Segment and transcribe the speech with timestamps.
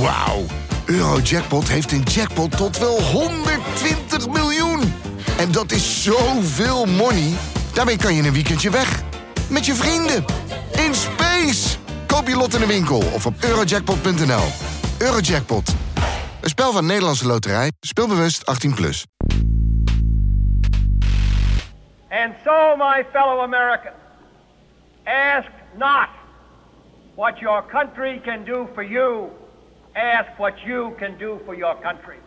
[0.00, 0.44] Wauw.
[0.86, 4.80] Eurojackpot heeft een jackpot tot wel 120 miljoen.
[5.38, 7.32] En dat is zoveel money.
[7.74, 9.02] Daarmee kan je een weekendje weg.
[9.50, 10.24] Met je vrienden.
[10.86, 11.78] In space.
[12.06, 14.44] Koop je lot in de winkel of op eurojackpot.nl.
[14.98, 15.74] Eurojackpot.
[16.40, 17.72] Een spel van Nederlandse Loterij.
[17.80, 18.74] Speelbewust 18+.
[18.74, 19.06] Plus.
[22.10, 23.96] And so, my fellow Americans,
[25.04, 26.08] ask not
[27.14, 29.28] what your country can do for you.
[29.98, 32.18] Ask what you can do for your country.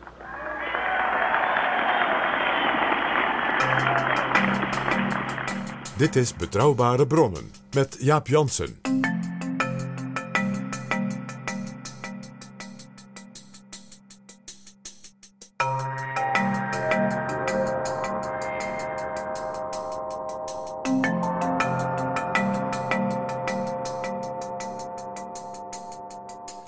[5.98, 8.91] Dit is Betrouwbare Bronnen met Jaap Jansen.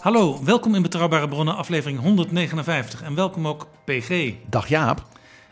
[0.03, 3.02] Hallo, welkom in Betrouwbare Bronnen, aflevering 159.
[3.02, 4.33] En welkom ook PG.
[4.50, 5.08] Dag Jaap.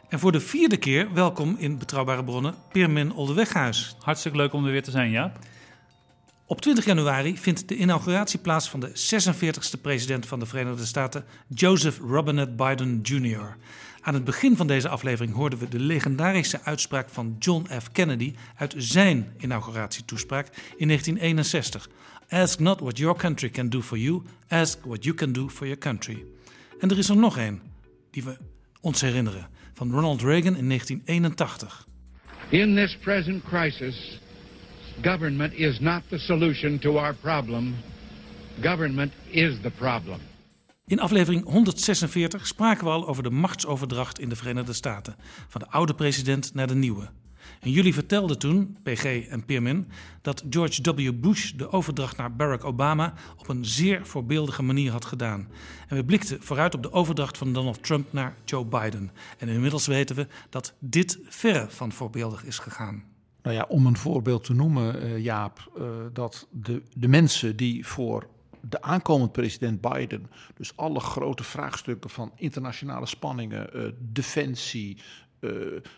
[0.09, 3.95] En voor de vierde keer welkom in Betrouwbare Bronnen, Pirmin Oldeweghuis.
[3.99, 5.37] Hartstikke leuk om er weer te zijn, Jaap.
[6.45, 11.25] Op 20 januari vindt de inauguratie plaats van de 46e president van de Verenigde Staten,
[11.47, 13.55] Joseph Robinette Biden Jr.
[14.01, 17.91] Aan het begin van deze aflevering hoorden we de legendarische uitspraak van John F.
[17.91, 21.89] Kennedy uit zijn inauguratietoespraak in 1961.
[22.33, 25.65] Ask not what your country can do for you, ask what you can do for
[25.65, 26.25] your country.
[26.79, 27.61] En er is er nog één
[28.11, 28.37] die we
[28.81, 31.87] ons herinneren, van Ronald Reagan in 1981.
[32.49, 34.19] In this present crisis,
[35.01, 37.75] government is not the solution to our problem.
[38.61, 40.19] Government is the problem.
[40.85, 45.15] In aflevering 146 spraken we al over de machtsoverdracht in de Verenigde Staten,
[45.47, 47.09] van de oude president naar de nieuwe.
[47.59, 49.87] En jullie vertelden toen, PG en Pirmin,
[50.21, 51.11] dat George W.
[51.13, 55.47] Bush de overdracht naar Barack Obama op een zeer voorbeeldige manier had gedaan.
[55.87, 59.11] En we blikten vooruit op de overdracht van Donald Trump naar Joe Biden.
[59.37, 63.03] En inmiddels weten we dat dit verre van voorbeeldig is gegaan.
[63.41, 67.87] Nou ja, om een voorbeeld te noemen, uh, Jaap, uh, dat de, de mensen die
[67.87, 68.27] voor
[68.61, 74.97] de aankomend president Biden, dus alle grote vraagstukken van internationale spanningen, uh, defensie,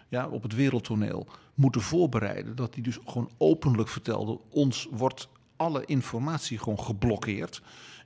[0.10, 2.56] ja, op het wereldtoneel, moeten voorbereiden.
[2.56, 7.62] Dat hij dus gewoon openlijk vertelde: ons wordt alle informatie gewoon geblokkeerd.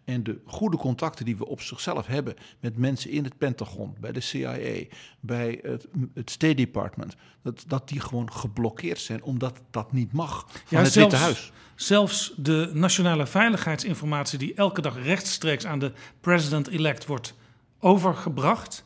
[0.05, 4.11] En de goede contacten die we op zichzelf hebben met mensen in het Pentagon, bij
[4.11, 4.85] de CIA,
[5.19, 10.45] bij het, het State Department, dat, dat die gewoon geblokkeerd zijn omdat dat niet mag
[10.49, 11.51] van Ja, het zelfs- Witte Huis.
[11.75, 17.33] Zelfs de nationale veiligheidsinformatie die elke dag rechtstreeks aan de president-elect wordt
[17.79, 18.83] overgebracht,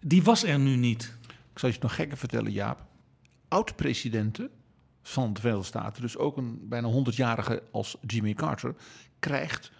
[0.00, 1.18] die was er nu niet.
[1.60, 2.84] Zal je het nog gekker vertellen, Jaap.
[3.48, 4.50] Oud-presidenten
[5.02, 8.74] van de Verenigde Staten, dus ook een bijna 100-jarige als Jimmy Carter,
[9.18, 9.72] krijgt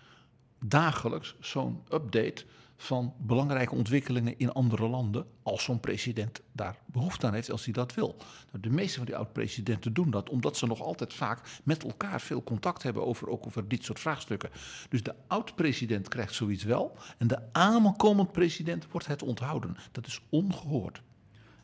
[0.65, 2.45] dagelijks zo'n update
[2.77, 7.73] van belangrijke ontwikkelingen in andere landen, als zo'n president daar behoefte aan heeft, als hij
[7.73, 8.17] dat wil.
[8.51, 12.21] Nou, de meeste van die oud-presidenten doen dat, omdat ze nog altijd vaak met elkaar
[12.21, 14.51] veel contact hebben over, ook over dit soort vraagstukken.
[14.89, 19.77] Dus de oud-president krijgt zoiets wel, en de aankomend president wordt het onthouden.
[19.93, 21.03] Dat is ongehoord.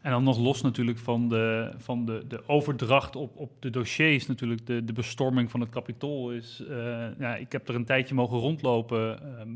[0.06, 4.26] En dan nog los natuurlijk van de, van de, de overdracht op, op de dossiers,
[4.26, 6.62] natuurlijk de, de bestorming van het kapitool is.
[6.68, 6.76] eh,
[7.18, 9.22] ja, ik heb er een tijdje mogen rondlopen.
[9.22, 9.48] Ehm,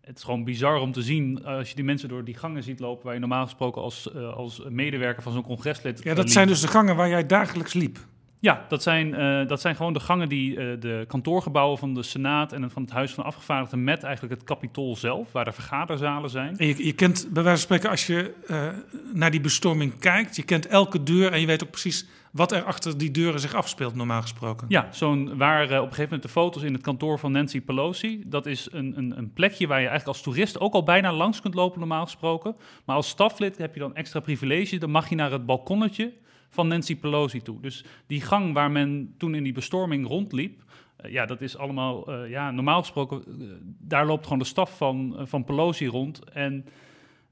[0.00, 2.80] het is gewoon bizar om te zien als je die mensen door die gangen ziet
[2.80, 6.02] lopen, waar je normaal gesproken als, eh, als medewerker van zo'n congreslid.
[6.02, 6.32] Ja, eh, dat liep.
[6.34, 7.98] zijn dus de gangen waar jij dagelijks liep.
[8.46, 12.02] Ja, dat zijn, eh, dat zijn gewoon de gangen die eh, de kantoorgebouwen van de
[12.02, 16.30] Senaat en van het Huis van Afgevaardigden met eigenlijk het kapitool zelf, waar de vergaderzalen
[16.30, 16.58] zijn.
[16.58, 18.68] En je, je kent bij wijze van spreken, als je eh,
[19.12, 22.62] naar die bestorming kijkt, je kent elke deur en je weet ook precies wat er
[22.62, 24.66] achter die deuren zich afspeelt, normaal gesproken.
[24.68, 28.22] Ja, zo'n waar op een gegeven moment de foto's in het kantoor van Nancy Pelosi.
[28.26, 31.40] Dat is een, een, een plekje waar je eigenlijk als toerist ook al bijna langs
[31.40, 32.56] kunt lopen, normaal gesproken.
[32.84, 34.78] Maar als staflid heb je dan extra privilege.
[34.78, 36.12] Dan mag je naar het balkonnetje
[36.56, 37.60] van Nancy Pelosi toe.
[37.60, 40.62] Dus die gang waar men toen in die bestorming rondliep.
[40.96, 43.46] eh, ja, dat is allemaal, eh, ja, normaal gesproken, eh,
[43.78, 46.24] daar loopt gewoon de staf van, van Pelosi rond.
[46.32, 46.66] En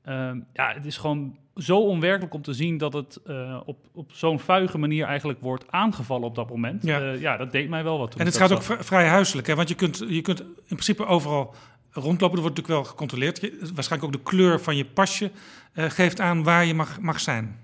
[0.04, 3.20] ehm, ja, het is gewoon zo onwerkelijk om te zien dat het
[3.64, 6.82] op, op zo'n vuige manier eigenlijk wordt aangevallen op dat moment.
[6.84, 7.12] Ja.
[7.12, 8.10] Ja, dat deed mij wel wat.
[8.10, 8.84] toen En het gaat ook zag.
[8.84, 9.54] vrij huiselijk, hè?
[9.54, 11.54] want je kunt, je kunt in principe overal
[11.90, 12.36] rondlopen.
[12.36, 13.40] Er wordt natuurlijk wel gecontroleerd.
[13.40, 15.30] Je, waarschijnlijk ook de kleur van je pasje
[15.74, 17.58] geeft aan waar je mag, mag zijn.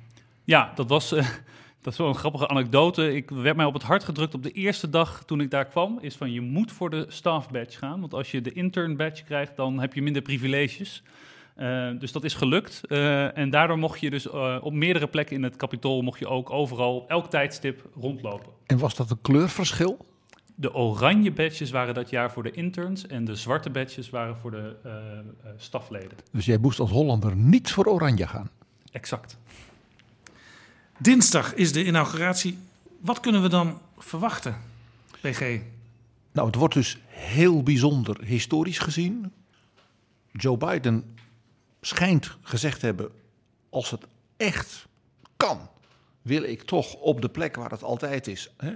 [0.45, 1.15] Ja, dat was,
[1.81, 3.15] dat is wel een grappige anekdote.
[3.15, 5.99] Ik werd mij op het hart gedrukt op de eerste dag toen ik daar kwam.
[6.01, 8.01] Is van je moet voor de staff badge gaan.
[8.01, 11.03] Want als je de intern badge krijgt, dan heb je minder privileges.
[11.55, 12.87] Eh, dus dat is gelukt.
[12.87, 16.29] Eh, en daardoor mocht je dus eh, op meerdere plekken in het kapitool mocht je
[16.29, 18.53] ook overal op elk tijdstip rondlopen.
[18.67, 20.07] En was dat een kleurverschil?
[20.55, 24.51] De oranje badges waren dat jaar voor de interns en de zwarte badges waren voor
[24.51, 24.77] de
[25.57, 26.19] stafleden.
[26.33, 28.51] Dus jij moest als Hollander niet voor oranje gaan?
[28.93, 29.39] Exact.
[31.03, 32.59] Dinsdag is de inauguratie.
[32.99, 34.57] Wat kunnen we dan verwachten,
[35.21, 35.61] PG?
[36.33, 39.33] Nou, het wordt dus heel bijzonder historisch gezien.
[40.33, 41.17] Joe Biden
[41.81, 43.11] schijnt gezegd te hebben:
[43.71, 44.07] als het
[44.37, 44.87] echt
[45.37, 45.69] kan,
[46.23, 48.51] wil ik toch op de plek waar het altijd is.
[48.57, 48.73] Hè?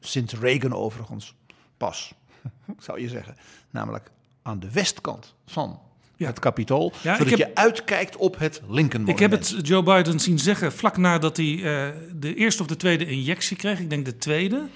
[0.00, 1.34] Sinds Reagan overigens
[1.76, 2.14] pas,
[2.78, 3.36] zou je zeggen.
[3.70, 4.10] Namelijk
[4.42, 5.80] aan de westkant van
[6.16, 6.26] ja.
[6.26, 6.92] het kapitool.
[7.02, 9.08] Ja, zodat je uitkijkt op het Lincoln Monument.
[9.08, 12.76] Ik heb het Joe Biden zien zeggen vlak nadat hij uh, de eerste of de
[12.76, 13.80] tweede injectie kreeg.
[13.80, 14.66] Ik denk de tweede.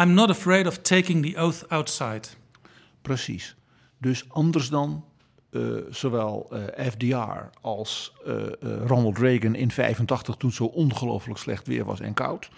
[0.00, 2.20] I'm not afraid of taking the oath outside.
[3.02, 3.56] Precies.
[3.98, 5.04] Dus anders dan
[5.50, 8.12] uh, zowel uh, FDR als
[8.60, 12.48] Ronald Reagan in 85 toen het zo ongelooflijk slecht weer was en koud,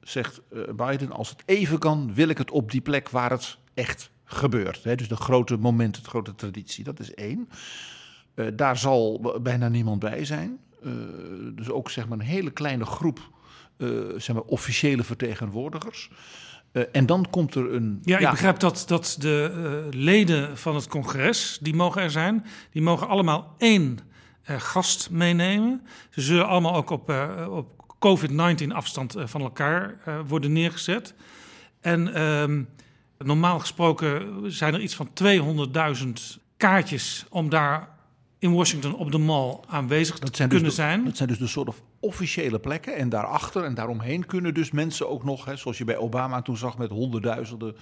[0.00, 0.40] zegt
[0.76, 4.84] Biden: als het even kan, wil ik het op die plek waar het echt gebeurt.
[4.84, 4.94] Hè?
[4.94, 7.48] Dus de grote moment, de grote traditie, dat is één.
[8.54, 10.58] daar zal bijna niemand bij zijn.
[11.54, 13.30] dus ook zeg maar een hele kleine groep
[14.16, 16.10] zeg maar, officiële vertegenwoordigers.
[16.92, 17.98] En dan komt er een.
[18.02, 22.82] Ja, ik begrijp dat, dat de leden van het congres, die mogen er zijn, die
[22.82, 23.98] mogen allemaal één
[24.42, 25.86] gast meenemen.
[26.10, 27.12] Ze zullen allemaal ook op,
[27.48, 31.14] op COVID-19 afstand van elkaar worden neergezet.
[31.80, 32.62] En ehm,
[33.18, 36.06] normaal gesproken zijn er iets van 200.000
[36.56, 37.88] kaartjes om daar
[38.38, 41.04] in Washington op de mall aanwezig dat te kunnen dus zijn.
[41.04, 42.96] Dat zijn dus de soort officiële plekken.
[42.96, 46.56] En daarachter en daaromheen kunnen dus mensen ook nog, hè, zoals je bij Obama toen
[46.56, 47.76] zag met honderdduizenden,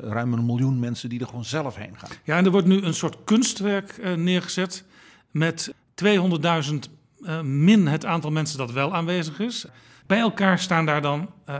[0.00, 2.10] ruim een miljoen mensen die er gewoon zelf heen gaan.
[2.24, 4.84] Ja, en er wordt nu een soort kunstwerk uh, neergezet
[5.30, 6.14] met 200.000
[7.20, 9.66] uh, min het aantal mensen dat wel aanwezig is.
[10.06, 11.58] Bij elkaar staan daar dan uh,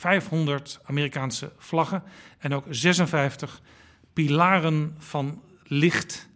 [0.00, 2.02] 191.500 Amerikaanse vlaggen
[2.38, 3.62] en ook 56
[4.12, 6.28] pilaren van licht.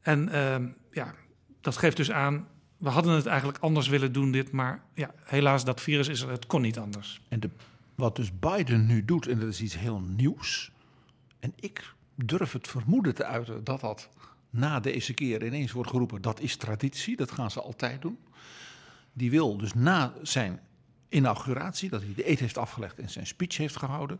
[0.00, 0.56] En uh,
[0.90, 1.14] ja,
[1.60, 5.64] dat geeft dus aan, we hadden het eigenlijk anders willen doen dit, maar ja, helaas
[5.64, 7.20] dat virus is er, het kon niet anders.
[7.28, 7.50] En de,
[7.94, 10.72] wat dus Biden nu doet, en dat is iets heel nieuws,
[11.40, 14.08] en ik durf het vermoeden te uiten dat dat
[14.50, 18.18] na deze keer ineens wordt geroepen, dat is traditie, dat gaan ze altijd doen.
[19.12, 20.60] Die wil dus na zijn
[21.08, 24.18] inauguratie, dat hij de eet heeft afgelegd en zijn speech heeft gehouden,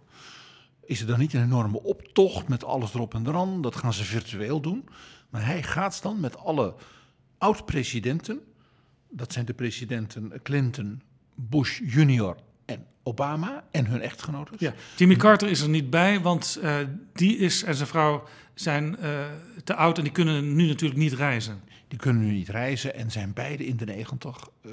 [0.85, 3.63] is er dan niet een enorme optocht met alles erop en eraan.
[3.63, 4.89] Dat gaan ze virtueel doen.
[5.31, 6.75] Maar hij gaat dan met alle
[7.39, 8.41] oud-presidenten,
[9.11, 11.03] dat zijn de presidenten Clinton,
[11.35, 14.57] Bush junior en Obama en hun echtgenoten.
[14.59, 16.77] Ja, Jimmy Carter is er niet bij, want uh,
[17.13, 18.25] die is en zijn vrouw
[18.55, 19.27] zijn uh,
[19.65, 21.61] te oud en die kunnen nu natuurlijk niet reizen.
[21.89, 24.49] Die kunnen nu niet reizen en zijn beide in de negentig.
[24.63, 24.73] Uh,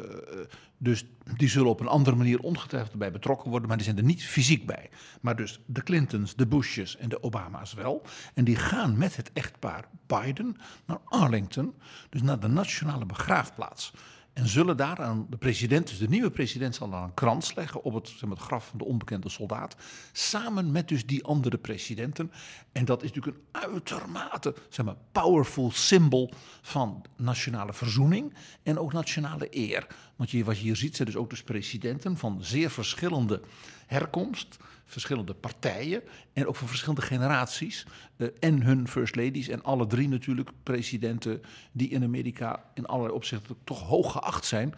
[0.78, 1.06] dus
[1.38, 4.26] die zullen op een andere manier ongetwijfeld erbij betrokken worden, maar die zijn er niet
[4.26, 4.90] fysiek bij.
[5.22, 8.02] Maar dus de Clintons, de Bushes en de Obama's wel.
[8.34, 11.74] En die gaan met het echtpaar Biden naar Arlington,
[12.10, 13.94] dus naar de nationale begraafplaats.
[14.36, 17.84] En zullen daar aan de president, dus de nieuwe president, zal dan een krans leggen
[17.84, 19.76] op het, het graf van de onbekende soldaat.
[20.12, 22.32] Samen met dus die andere presidenten.
[22.72, 28.34] En dat is natuurlijk een uitermate zeg maar, powerful symbool van nationale verzoening
[28.64, 29.88] en ook nationale eer.
[30.16, 33.42] Want je, wat je hier ziet zijn dus ook dus presidenten van zeer verschillende
[33.86, 36.02] herkomst verschillende partijen
[36.34, 37.86] en ook van verschillende generaties.
[38.18, 43.16] Uh, en hun first ladies en alle drie natuurlijk presidenten die in Amerika in allerlei
[43.16, 44.74] opzichten toch hoog geacht zijn.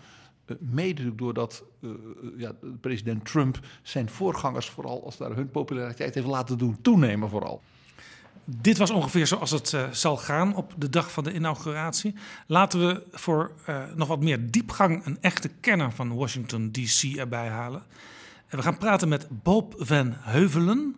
[0.45, 1.91] Uh, mede doordat uh,
[2.37, 7.61] ja, president Trump zijn voorgangers vooral als daar hun populariteit heeft laten doen toenemen vooral.
[8.49, 12.15] Dit was ongeveer zoals het zal gaan op de dag van de inauguratie.
[12.45, 13.51] Laten we voor
[13.95, 17.83] nog wat meer diepgang een echte kenner van Washington DC erbij halen.
[18.47, 20.95] En we gaan praten met Bob van Heuvelen.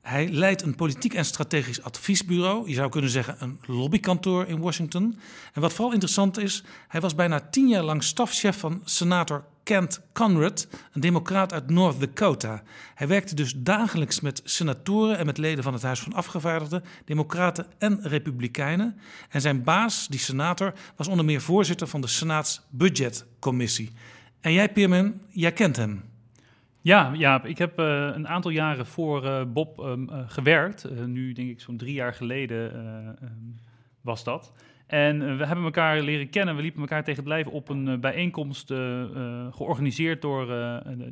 [0.00, 2.68] Hij leidt een politiek en strategisch adviesbureau.
[2.68, 5.18] Je zou kunnen zeggen een lobbykantoor in Washington.
[5.52, 10.00] En wat vooral interessant is, hij was bijna tien jaar lang stafchef van senator Kent
[10.12, 12.62] Conrad, een democraat uit North Dakota.
[12.94, 17.66] Hij werkte dus dagelijks met senatoren en met leden van het Huis van Afgevaardigden, democraten
[17.78, 18.98] en republikeinen.
[19.30, 23.92] En zijn baas, die senator, was onder meer voorzitter van de Senaats Budgetcommissie.
[24.40, 26.07] En jij, Pierman, jij kent hem.
[26.80, 31.06] Ja, ja ik heb uh, een aantal jaren voor uh, Bob um, uh, gewerkt.
[31.06, 32.74] nu denk ik zo'n drie jaar geleden
[33.22, 33.56] um,
[34.00, 34.52] was dat.
[34.86, 36.56] En we hebben elkaar leren kennen.
[36.56, 38.72] We liepen elkaar tegen het lijf op een bijeenkomst
[39.50, 40.46] georganiseerd door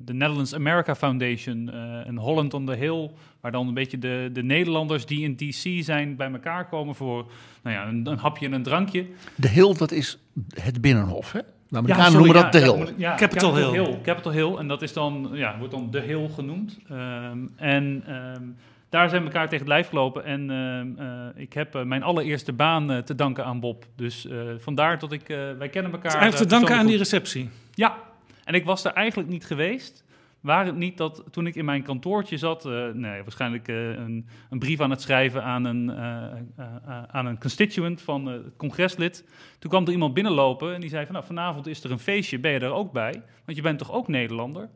[0.04, 1.70] de Netherlands America Foundation
[2.04, 3.10] en Holland on the Hill.
[3.40, 7.30] Waar dan een beetje de, de Nederlanders die in DC zijn bij elkaar komen voor
[7.62, 9.06] nou ja, een, een hapje en een drankje.
[9.34, 10.18] De Hill, dat is
[10.54, 11.40] het Binnenhof, hè?
[11.68, 12.92] De Amerikanen noemen dat de Hill.
[12.96, 13.98] Ja, Capitol Hill.
[14.02, 14.54] Capitol Hill.
[14.56, 16.78] En dat is dan, ja, wordt dan de Hill genoemd.
[16.90, 18.42] Ehm, en ehm,
[18.88, 20.24] daar zijn we elkaar tegen het lijf gelopen.
[20.24, 23.84] En ehm, eh, ik heb eh, mijn allereerste baan eh, te danken aan Bob.
[23.96, 26.12] Dus eh, vandaar dat ik, eh, wij kennen elkaar.
[26.12, 27.48] Eigenlijk te danken aan die receptie.
[27.74, 27.96] Ja,
[28.44, 30.04] en ik was er eigenlijk niet geweest.
[30.40, 34.26] Waar het niet dat toen ik in mijn kantoortje zat, eh, nee, waarschijnlijk eh, een,
[34.50, 39.24] een brief aan het schrijven aan een, eh, aan een constituent van het congreslid.
[39.58, 42.38] Toen kwam er iemand binnenlopen en die zei van nou, vanavond is er een feestje,
[42.38, 43.22] ben je er ook bij?
[43.44, 44.68] Want je bent toch ook Nederlander?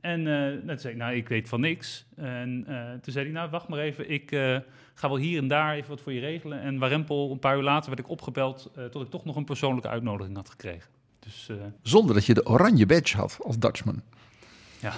[0.00, 0.24] En
[0.66, 2.06] toen zei ik, nou, ik weet van niks.
[2.16, 2.64] En
[3.02, 4.30] toen zei hij, nou, wacht maar even, ik
[4.94, 6.60] ga wel hier en daar even wat voor je regelen.
[6.60, 9.88] En Warempel, een paar uur later werd ik opgebeld tot ik toch nog een persoonlijke
[9.88, 10.90] uitnodiging had gekregen.
[11.18, 11.50] Dus
[11.82, 14.02] Zonder dat je de oranje badge had als Dutchman.
[14.80, 14.92] Ja.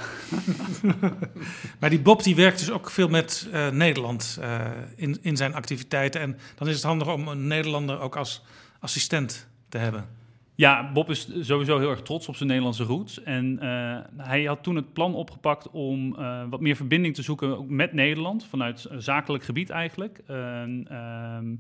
[1.81, 4.67] Maar die Bob die werkt dus ook veel met eh, Nederland eh,
[4.97, 6.21] in, in zijn activiteiten.
[6.21, 8.45] En dan is het handig om een Nederlander ook als
[8.81, 10.07] assistent te hebben.
[10.55, 13.23] Ja, Bob is sowieso heel erg trots op zijn Nederlandse roots.
[13.23, 16.17] En eh, hij had toen het plan opgepakt om
[16.51, 20.21] wat meer verbinding te zoeken met Nederland, vanuit zakelijk gebied eigenlijk.
[20.27, 21.55] En, ehm,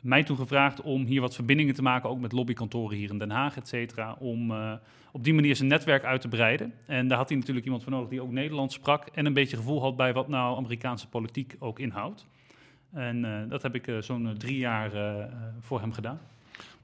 [0.00, 3.30] mij toen gevraagd om hier wat verbindingen te maken, ook met lobbykantoren hier in Den
[3.30, 4.72] Haag, et cetera, om eh,
[5.12, 6.72] op die manier zijn netwerk uit te breiden.
[6.86, 9.56] En daar had hij natuurlijk iemand voor nodig die ook Nederlands sprak en een beetje
[9.56, 12.26] gevoel had bij wat nou Amerikaanse politiek ook inhoudt.
[12.92, 14.90] En eh, dat heb ik eh, zo'n drie jaar
[15.60, 16.20] voor hem gedaan.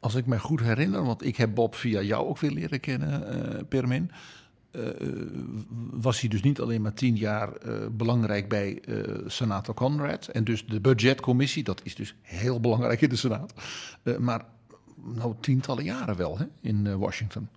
[0.00, 3.68] Als ik me goed herinner, want ik heb Bob via jou ook weer leren kennen,
[3.68, 4.10] Permin.
[4.74, 5.06] Eh,
[5.90, 10.28] was hij dus niet alleen maar tien jaar eh, belangrijk bij eh, senator Conrad.
[10.28, 13.54] En dus de budgetcommissie, dat is dus heel belangrijk in de Senaat.
[14.18, 14.44] Maar
[15.14, 17.48] nou tientallen jaren wel hè, in Washington.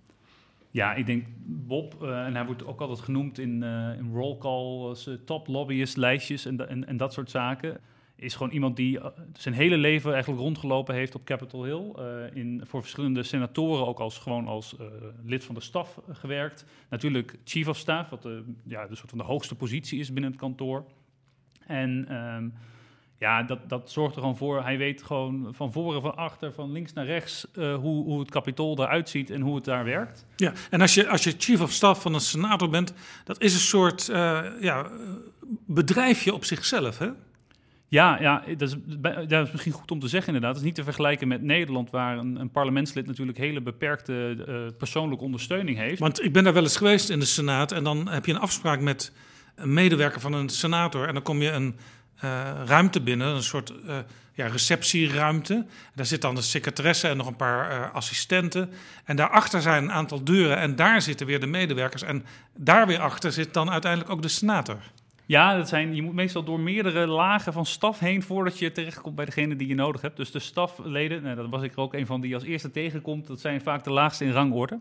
[0.70, 4.90] Ja, ik denk Bob, en hij wordt ook altijd genoemd in, eh in roll call
[4.90, 7.80] eh, top lobbyist lijstjes en, en, en dat soort zaken.
[8.20, 11.92] Is gewoon iemand die eh, zijn hele leven eigenlijk rondgelopen heeft op Capitol Hill.
[11.96, 14.86] eh, in, voor verschillende senatoren ook als, gewoon als eh,
[15.24, 16.64] lid van de staf gewerkt.
[16.88, 20.30] Natuurlijk chief of staff, wat de, ja, de soort van de hoogste positie is binnen
[20.30, 20.84] het kantoor.
[21.66, 22.48] En ehm,
[23.18, 24.62] ja, dat, dat zorgt er gewoon voor.
[24.62, 28.78] Hij weet gewoon van voren, van achter, van links naar rechts hoe, hoe het kapitool
[28.78, 30.26] eruit ziet en hoe het daar werkt.
[30.36, 32.94] Ja, en als je, als je chief of staff van een senator bent,
[33.24, 34.06] dat is een soort
[34.60, 34.90] ja,
[35.66, 37.08] bedrijfje op zichzelf, hè?
[37.88, 38.76] Ja, ja dat, is,
[39.28, 40.50] dat is misschien goed om te zeggen inderdaad.
[40.50, 44.76] Het is niet te vergelijken met Nederland, waar een, een parlementslid natuurlijk hele beperkte eh,
[44.78, 45.98] persoonlijke ondersteuning heeft.
[45.98, 48.40] Want ik ben daar wel eens geweest in de Senaat en dan heb je een
[48.40, 49.12] afspraak met
[49.54, 51.76] een medewerker van een senator en dan kom je een
[52.16, 53.98] eh, ruimte binnen, een soort eh,
[54.32, 55.66] ja, receptieruimte.
[55.94, 58.70] Daar zit dan de secretaresse en nog een paar assistenten.
[59.04, 62.02] En daarachter zijn een aantal deuren en daar zitten weer de medewerkers.
[62.02, 62.24] En
[62.56, 64.78] daar weer achter zit dan uiteindelijk ook de senator.
[65.28, 69.14] Ja, dat zijn, je moet meestal door meerdere lagen van staf heen voordat je terechtkomt
[69.14, 70.16] bij degene die je nodig hebt.
[70.16, 73.26] Dus de stafleden, nou, dat was ik er ook een van die als eerste tegenkomt,
[73.26, 74.80] dat zijn vaak de laagste in rangorde.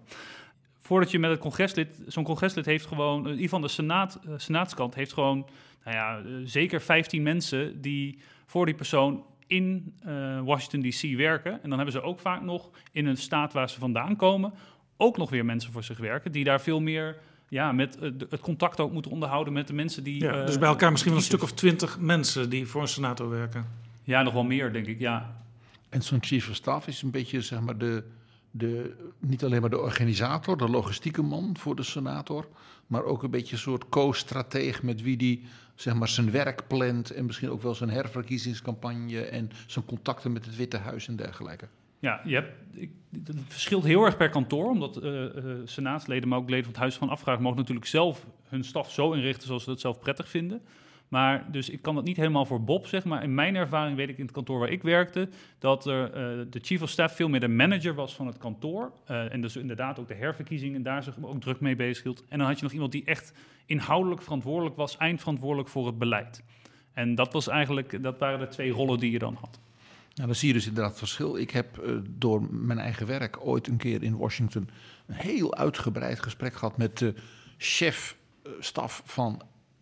[0.79, 4.33] Voordat je met het congreslid, zo'n congreslid heeft gewoon, in ieder geval de senaat, eh,
[4.37, 5.47] senaatskant heeft gewoon,
[5.83, 11.51] nou ja, eh, zeker 15 mensen die voor die persoon in eh, Washington DC werken.
[11.51, 14.53] En dan hebben ze ook vaak nog in een staat waar ze vandaan komen,
[14.97, 17.17] ook nog weer mensen voor zich werken die daar veel meer
[17.49, 20.21] ja, met eh, de- het contact ook moeten onderhouden met de mensen die.
[20.23, 22.87] Ja, eh, dus bij elkaar misschien wel een stuk of twintig mensen die voor een
[22.87, 23.65] senator werken.
[24.03, 24.99] Ja, nog wel meer, denk ik.
[24.99, 25.35] Ja,
[25.89, 28.03] En zo'n chief of staff is een beetje zeg maar de,
[28.51, 32.47] de, niet alleen maar de organisator, de logistieke man voor de senator,
[32.87, 35.43] maar ook een beetje een soort co-strateeg met wie die
[35.75, 40.45] zeg maar zijn werk plant en misschien ook wel zijn herverkiezingscampagne en zijn contacten met
[40.45, 41.67] het Witte Huis en dergelijke.
[41.99, 42.89] ja je hebt, ik,
[43.27, 45.11] het verschilt heel erg per kantoor, omdat eh,
[45.65, 49.11] senaatsleden, maar ook leden van het Huis van Afvraag, mogen natuurlijk zelf hun staf zo
[49.11, 50.61] inrichten zoals ze dat zelf prettig vinden.
[51.07, 54.09] Maar dus ik kan dat niet helemaal voor Bob zeggen, maar in mijn ervaring weet
[54.09, 55.29] ik in het kantoor waar ik werkte,
[55.59, 58.91] dat er, eh, de chief of staff veel meer de manager was van het kantoor.
[59.05, 62.23] eh, en dus inderdaad ook de herverkiezing en daar zich ook druk mee bezig hield.
[62.29, 63.33] En dan had je nog iemand die echt
[63.65, 66.43] inhoudelijk verantwoordelijk was, eindverantwoordelijk voor het beleid.
[66.93, 69.59] En dat, was eigenlijk, dat waren de twee rollen die je dan had.
[70.17, 71.37] Nou, dan zie je dus inderdaad het verschil.
[71.37, 74.69] Ik heb eh, door mijn eigen werk ooit een keer in Washington
[75.07, 77.13] een heel uitgebreid gesprek gehad met de
[77.57, 79.41] chef-staf van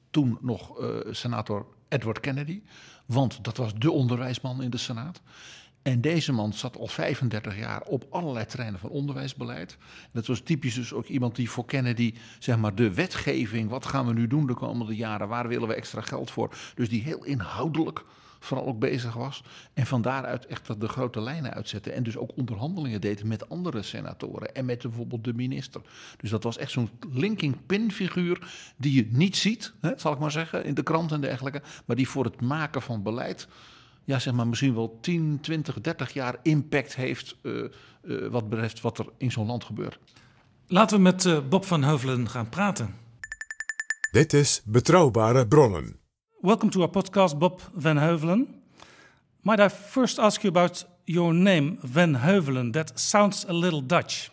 [0.09, 2.61] toen nog eh, senator Edward Kennedy.
[3.05, 5.21] Want dat was de onderwijsman in de Senaat.
[5.81, 9.77] En deze man zat al 35 jaar op allerlei terreinen van onderwijsbeleid.
[10.11, 14.05] Dat was typisch dus ook iemand die voor Kennedy, zeg maar, de wetgeving, wat gaan
[14.07, 16.57] we nu doen de komende jaren, waar willen we extra geld voor?
[16.75, 18.05] Dus die heel inhoudelijk
[18.45, 19.43] vooral ook bezig was.
[19.73, 21.91] En van daaruit echt de grote lijnen uitzette.
[21.91, 25.81] En dus ook onderhandelingen deed met andere senatoren en met bijvoorbeeld de minister.
[26.17, 28.47] Dus dat was echt zo'n linking pin figuur
[28.77, 31.61] die je niet ziet, hè, zal ik maar zeggen, in de krant en dergelijke.
[31.85, 33.47] Maar die voor het maken van beleid
[34.05, 37.63] ja, zeg maar misschien wel 10, 20, 30 jaar impact heeft uh,
[38.03, 39.99] uh, wat betreft wat er in zo'n land gebeurt.
[40.67, 42.95] Laten we met uh, Bob van Heuvelen gaan praten.
[44.11, 46.04] Dit is Betrouwbare Bronnen.
[46.45, 48.45] Welcome to our podcast, Bob van Heuvelen.
[49.43, 52.71] Might I first ask you about your name, Van Heuvelen?
[52.73, 54.29] That sounds a little Dutch.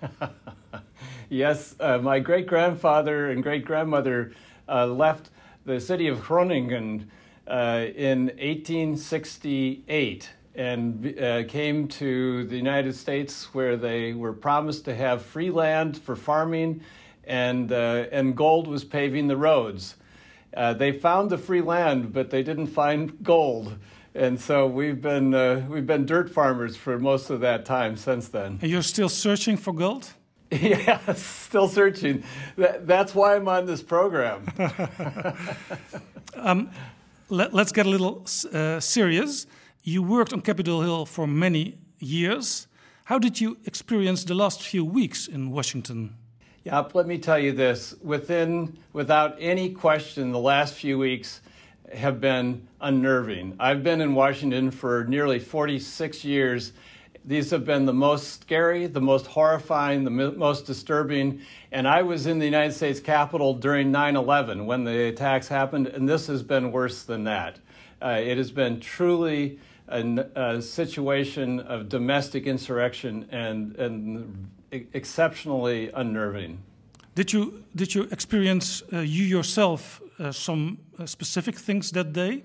[1.28, 4.30] yes, uh, my great grandfather and great grandmother
[4.68, 5.30] uh, left
[5.64, 7.10] the city of Groningen
[7.48, 14.94] uh, in 1868 and uh, came to the United States where they were promised to
[14.94, 16.80] have free land for farming
[17.24, 19.95] and, uh, and gold was paving the roads.
[20.56, 23.78] Uh, they found the free land, but they didn't find gold.
[24.14, 28.28] And so we've been, uh, we've been dirt farmers for most of that time since
[28.28, 28.58] then.
[28.62, 30.14] And you're still searching for gold?
[30.50, 32.24] yeah, still searching.
[32.56, 34.46] That, that's why I'm on this program.
[36.34, 36.70] um,
[37.28, 39.46] let, us get a little uh, serious.
[39.82, 42.68] You worked on Capitol Hill for many years.
[43.04, 46.16] How did you experience the last few weeks in Washington?
[46.66, 47.94] Yeah, let me tell you this.
[48.02, 51.40] Within, without any question, the last few weeks
[51.94, 53.54] have been unnerving.
[53.60, 56.72] I've been in Washington for nearly 46 years.
[57.24, 61.40] These have been the most scary, the most horrifying, the most disturbing.
[61.70, 65.86] And I was in the United States Capitol during 9 11 when the attacks happened,
[65.86, 67.60] and this has been worse than that.
[68.02, 70.02] Uh, it has been truly a,
[70.34, 76.58] a, situation of domestic insurrection and, and exceptionally unnerving.
[77.14, 82.44] Did you did you experience uh, you yourself uh, some uh, specific things that day?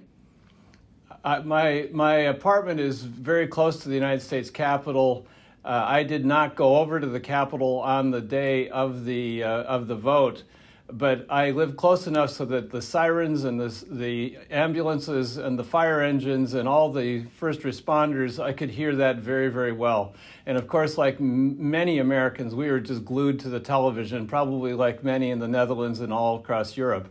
[1.43, 5.25] my my apartment is very close to the United States Capitol.
[5.63, 9.63] Uh, I did not go over to the Capitol on the day of the uh,
[9.63, 10.43] of the vote,
[10.91, 15.63] but I live close enough so that the sirens and the the ambulances and the
[15.63, 20.13] fire engines and all the first responders, I could hear that very very well.
[20.45, 24.73] And of course, like m- many Americans, we were just glued to the television, probably
[24.73, 27.07] like many in the Netherlands and all across Europe.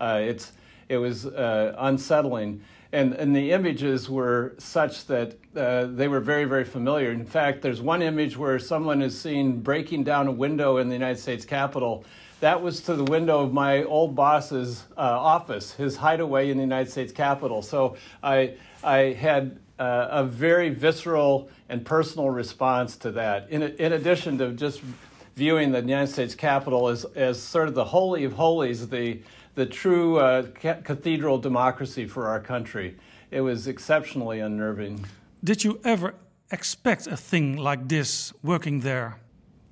[0.00, 0.52] Uh, it's
[0.88, 2.62] it was uh, unsettling
[2.94, 7.10] and, and the images were such that uh, they were very, very familiar.
[7.10, 10.94] In fact, there's one image where someone is seen breaking down a window in the
[10.94, 12.04] United States Capitol.
[12.44, 16.62] That was to the window of my old boss's uh, office, his hideaway in the
[16.62, 17.62] United States Capitol.
[17.62, 23.48] So I, I had uh, a very visceral and personal response to that.
[23.48, 24.82] In, in addition to just
[25.36, 29.22] viewing the United States Capitol as, as sort of the holy of holies, the
[29.54, 30.42] the true uh,
[30.84, 32.94] cathedral democracy for our country.
[33.30, 35.06] It was exceptionally unnerving.
[35.42, 36.14] Did you ever
[36.50, 39.16] expect a thing like this working there?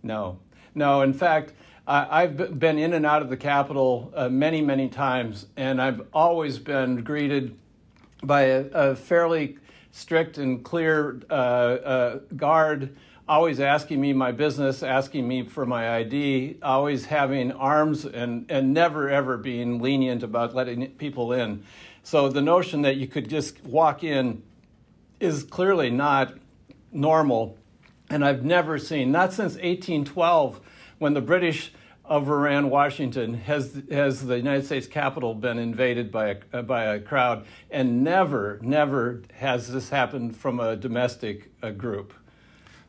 [0.03, 0.39] No.
[0.75, 1.53] No, in fact,
[1.87, 6.59] I've been in and out of the Capitol uh, many, many times, and I've always
[6.59, 7.59] been greeted
[8.23, 9.59] by a, a fairly
[9.91, 12.97] strict and clear uh, uh guard
[13.29, 18.75] always asking me my business, asking me for my ID, always having arms and, and
[18.75, 21.63] never ever being lenient about letting people in.
[22.03, 24.43] So the notion that you could just walk in
[25.21, 26.35] is clearly not
[26.91, 27.57] normal.
[28.11, 30.61] And I've never seen, not since 1812,
[31.03, 31.73] when the British
[32.05, 37.45] overran Washington, has, has the United States Capitol been invaded by a, by a crowd.
[37.73, 42.15] And never, never has this happened from a domestic uh, group.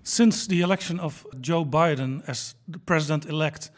[0.03, 3.71] Since the election of Joe Biden as the president elect,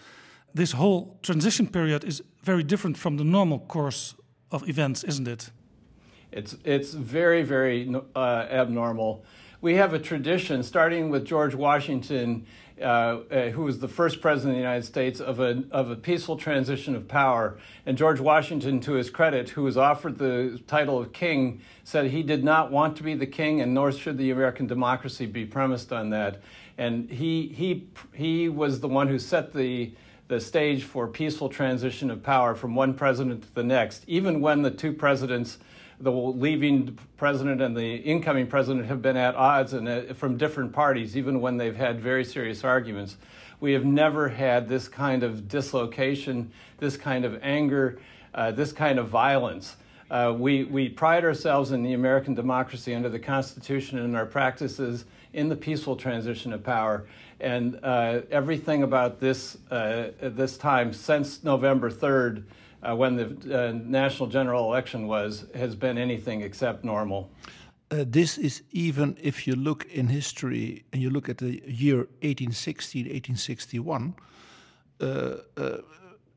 [0.53, 4.15] this whole transition period is very different from the normal course
[4.51, 5.51] of events, isn't it?
[6.33, 9.23] It's, it's very, very uh, abnormal.
[9.65, 12.45] We have a tradition, starting with George Washington
[12.79, 15.95] uh, uh, who was the first president of the United States, of a, of a
[15.95, 17.57] peaceful transition of power.
[17.87, 22.21] And George Washington, to his credit, who was offered the title of king, said he
[22.21, 25.91] did not want to be the king, and nor should the American democracy be premised
[25.91, 26.43] on that.
[26.77, 29.91] And he, he, he was the one who set the,
[30.27, 34.61] the stage for peaceful transition of power from one president to the next, even when
[34.61, 35.57] the two presidents
[35.99, 40.73] the leaving president and the incoming president have been at odds and uh, from different
[40.73, 43.17] parties, even when they've had very serious arguments.
[43.59, 47.99] We have never had this kind of dislocation, this kind of anger,
[48.33, 49.77] uh, this kind of violence.
[50.11, 55.05] Uh, we, we pride ourselves in the American democracy under the Constitution and our practices
[55.33, 57.05] in the peaceful transition of power.
[57.39, 62.43] And uh, everything about this, uh, this time since November 3rd
[62.85, 67.29] uh, when the uh, national general election was has been anything except normal.
[67.91, 71.97] Uh, this is even if you look in history and you look at the year
[72.21, 74.15] 1860, 1861,
[74.99, 75.05] uh,
[75.57, 75.77] uh,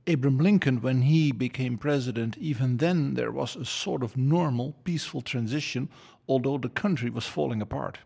[0.06, 5.22] Abraham Lincoln, when he became president, even then there was a sort of normal, peaceful
[5.22, 5.88] transition,
[6.28, 7.98] although the country was falling apart.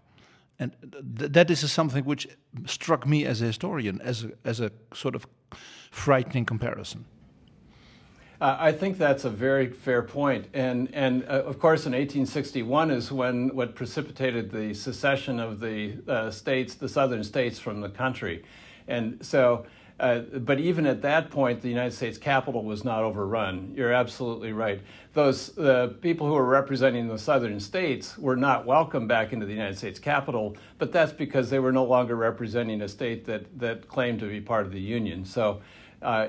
[0.59, 0.77] And
[1.19, 2.29] th- that is something which
[2.67, 5.27] struck me as a historian as a, as a sort of
[5.91, 7.05] frightening comparison.
[8.43, 10.49] Uh, I think that's a very fair point.
[10.53, 15.99] And, and uh, of course, in 1861 is when what precipitated the secession of the
[16.09, 18.43] uh, states, the southern states, from the country.
[18.89, 19.65] And so,
[20.01, 23.75] uh, but even at that point, the United States Capitol was not overrun.
[23.77, 24.81] You're absolutely right.
[25.13, 29.53] Those the people who were representing the southern states were not welcome back into the
[29.53, 33.87] United States Capitol, but that's because they were no longer representing a state that, that
[33.87, 35.25] claimed to be part of the Union.
[35.25, 35.63] So,
[36.03, 36.29] uh,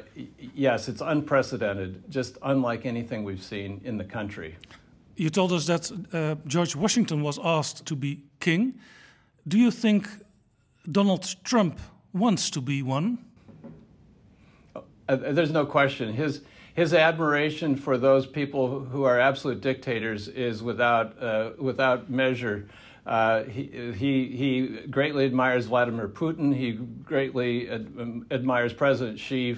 [0.53, 4.55] yes, it's unprecedented, just unlike anything we've seen in the country.
[5.15, 8.79] You told us that uh, George Washington was asked to be king.
[9.47, 10.07] Do you think
[10.91, 11.79] Donald Trump
[12.13, 13.17] wants to be one?
[15.07, 16.13] Uh, there's no question.
[16.13, 16.41] His
[16.73, 22.67] his admiration for those people who are absolute dictators is without uh, without measure.
[23.05, 26.55] Uh, he, he, he greatly admires Vladimir Putin.
[26.55, 29.57] He greatly ad, um, admires President Xi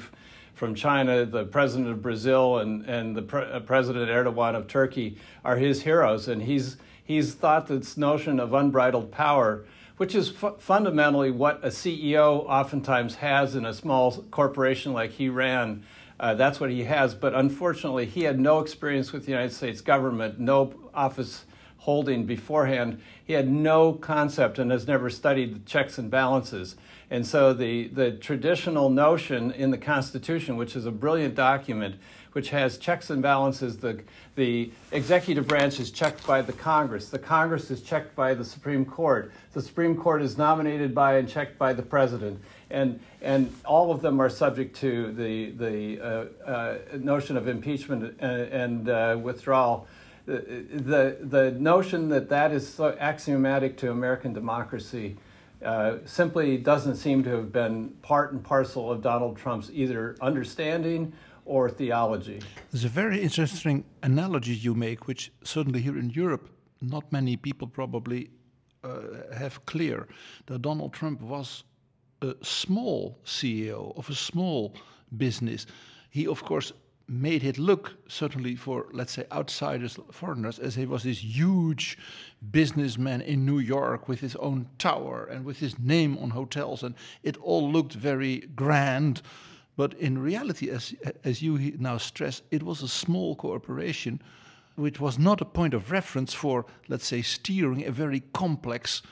[0.55, 5.17] from China, the president of Brazil, and, and the pre- uh, President Erdogan of Turkey
[5.43, 6.27] are his heroes.
[6.27, 9.65] And he's, he's thought this notion of unbridled power,
[9.97, 15.29] which is fu- fundamentally what a CEO oftentimes has in a small corporation like he
[15.29, 15.83] ran.
[16.19, 17.13] Uh, that's what he has.
[17.13, 21.45] But unfortunately, he had no experience with the United States government, no office
[21.85, 22.99] holding beforehand.
[23.23, 26.75] He had no concept and has never studied the checks and balances.
[27.11, 31.97] And so the, the traditional notion in the Constitution, which is a brilliant document,
[32.31, 34.01] which has checks and balances, the,
[34.35, 37.09] the executive branch is checked by the Congress.
[37.09, 39.31] The Congress is checked by the Supreme Court.
[39.53, 42.41] The Supreme Court is nominated by and checked by the President.
[42.71, 48.15] And, and all of them are subject to the, the uh, uh, notion of impeachment
[48.19, 49.87] and, and uh, withdrawal
[50.25, 55.17] the, the notion that that is so axiomatic to American democracy
[55.63, 61.13] uh, simply doesn't seem to have been part and parcel of Donald Trump's either understanding
[61.45, 62.41] or theology.
[62.71, 66.49] There's a very interesting analogy you make, which certainly here in Europe,
[66.81, 68.29] not many people probably
[68.83, 68.99] uh,
[69.35, 70.07] have clear
[70.47, 71.63] that Donald Trump was
[72.21, 74.73] a small CEO of a small
[75.17, 75.65] business.
[76.09, 76.71] He, of course,
[77.07, 81.97] made it look certainly for let's say outsiders foreigners as he was this huge
[82.51, 86.95] businessman in New York with his own tower and with his name on hotels and
[87.21, 89.21] it all looked very grand.
[89.77, 94.21] But in reality as as you now stress it was a small corporation
[94.75, 99.03] which was not a point of reference for let's say steering a very complex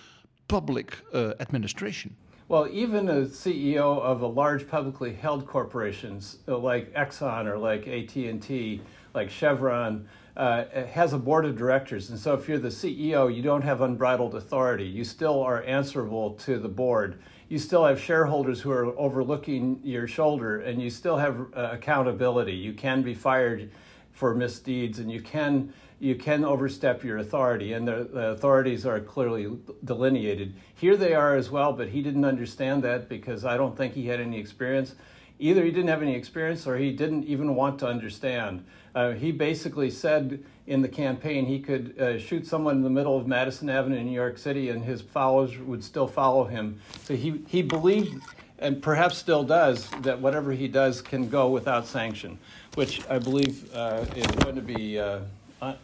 [0.48, 2.16] public uh, administration
[2.48, 7.88] well, even a CEO of a large publicly held corporations uh, like Exxon or like
[7.88, 8.82] AT&T,
[9.14, 12.10] like Chevron, uh, has a board of directors.
[12.10, 14.86] And so if you're the CEO, you don't have unbridled authority.
[14.86, 17.20] You still are answerable to the board.
[17.50, 22.54] You still have shareholders who are overlooking your shoulder, and you still have uh, accountability.
[22.54, 23.70] You can be fired
[24.12, 25.72] for misdeeds, and you can
[26.04, 29.50] you can overstep your authority, and the, the, authorities are clearly
[29.86, 30.54] delineated.
[30.76, 34.08] Here they are as well, but he didn't understand that because I don't think he
[34.08, 34.96] had any experience.
[35.40, 38.66] Either he didn't have any experience or he didn't even want to understand.
[38.94, 43.18] Uh, he basically said in the campaign he could uh, shoot someone in the middle
[43.18, 46.82] of Madison Avenue in New York City and his followers would still follow him.
[47.06, 48.22] So he, he believed,
[48.60, 52.40] and perhaps still does, that whatever he does can go without sanction,
[52.76, 55.22] which I believe uh, is going to be uh,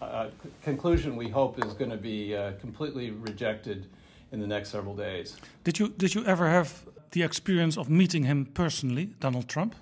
[0.02, 0.28] uh,
[0.64, 3.88] conclusion we hope is going to be uh, completely rejected
[4.32, 5.38] in the next several days.
[5.64, 9.76] Did you did you ever have the experience of meeting him personally, Donald Trump?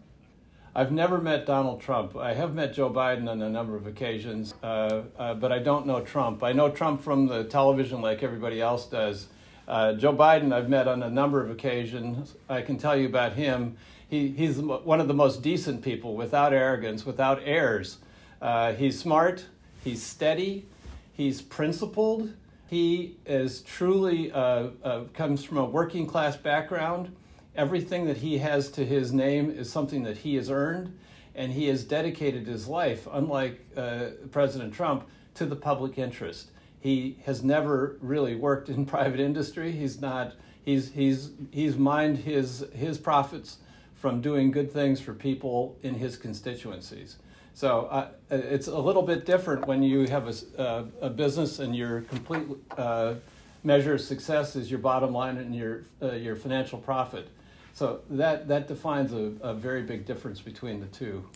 [0.77, 2.15] I've never met Donald Trump.
[2.15, 5.87] I have met Joe Biden on a number of occasions, uh, uh, but I don't
[5.87, 6.43] know Trump.
[6.43, 9.27] I know Trump from the television like everybody else does.
[9.67, 12.35] Uh, Joe Biden, I've met on a number of occasions.
[12.47, 13.75] I can tell you about him.
[14.07, 17.97] He, he's one of the most decent people, without arrogance, without airs.
[18.39, 19.47] Uh, he's smart.
[19.87, 20.65] He's steady.
[21.13, 22.33] He's principled.
[22.65, 27.15] He is truly uh, uh, comes from a working class background.
[27.55, 30.93] Everything that he has to his name is something that he has earned,
[31.35, 36.51] and he has dedicated his life, unlike uh, President Trump, to the public interest.
[36.81, 39.71] He has never really worked in private industry.
[39.71, 40.33] He's not.
[40.65, 43.59] He's he's he's mined his his profits
[43.95, 47.15] from doing good things for people in his constituencies.
[47.57, 51.75] So uh, it's a little bit different when you have a, uh, a business and
[51.75, 52.43] your complete
[52.77, 53.15] uh,
[53.63, 57.29] measure of success is your bottom line and your uh, your financial profit.
[57.73, 61.27] So that, that defines a, a very big difference between the two.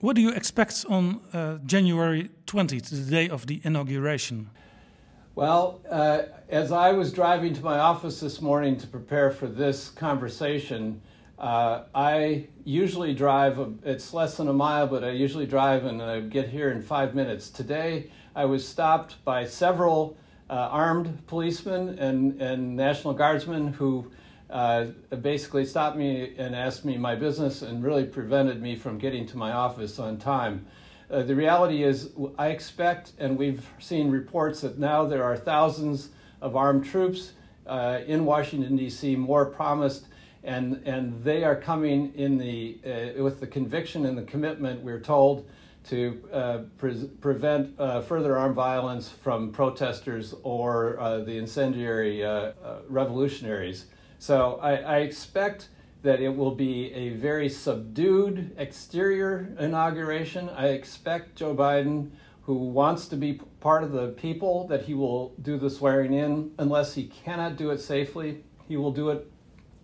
[0.00, 4.48] What do you expect on uh, January 20th, the day of the inauguration?
[5.34, 9.90] Well, uh, as I was driving to my office this morning to prepare for this
[9.90, 11.02] conversation,
[11.40, 16.02] uh, I usually drive, a, it's less than a mile, but I usually drive and
[16.02, 17.48] I get here in five minutes.
[17.48, 20.18] Today, I was stopped by several
[20.50, 24.10] uh, armed policemen and, and National Guardsmen who
[24.50, 24.86] uh,
[25.22, 29.38] basically stopped me and asked me my business and really prevented me from getting to
[29.38, 30.66] my office on time.
[31.10, 36.10] Uh, the reality is, I expect, and we've seen reports that now there are thousands
[36.42, 37.32] of armed troops
[37.66, 40.06] uh, in Washington, D.C., more promised,
[40.42, 45.00] and, and they are coming in the, uh, with the conviction and the commitment, we're
[45.00, 45.48] told,
[45.88, 52.22] to uh, pre- prevent uh, further armed violence from protesters or the incendiary
[52.88, 53.86] revolutionaries.
[54.18, 55.70] So I, I, expect
[56.02, 60.50] that it will be a very subdued exterior inauguration.
[60.50, 62.10] I expect Joe Biden,
[62.42, 66.52] who wants to be part of the people, that he will do the swearing in.
[66.58, 69.30] Unless he cannot do it safely, he will do it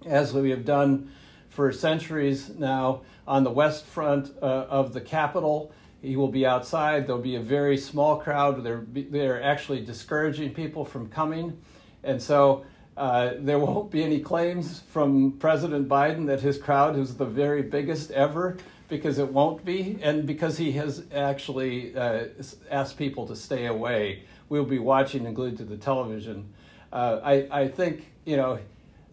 [0.06, 1.10] as we have done
[1.48, 5.72] for centuries now on the west front uh, of the Capitol.
[6.02, 7.06] He will be outside.
[7.06, 8.62] There'll be a very small crowd.
[8.62, 11.58] They're, they're actually discouraging people from coming.
[12.04, 12.64] And so
[12.96, 17.62] uh, there won't be any claims from President Biden that his crowd is the very
[17.62, 18.56] biggest ever,
[18.88, 22.26] because it won't be, and because he has actually uh,
[22.70, 24.22] asked people to stay away.
[24.48, 26.52] We'll be watching and glued to the television.
[26.92, 28.60] Uh, I, I think, you know,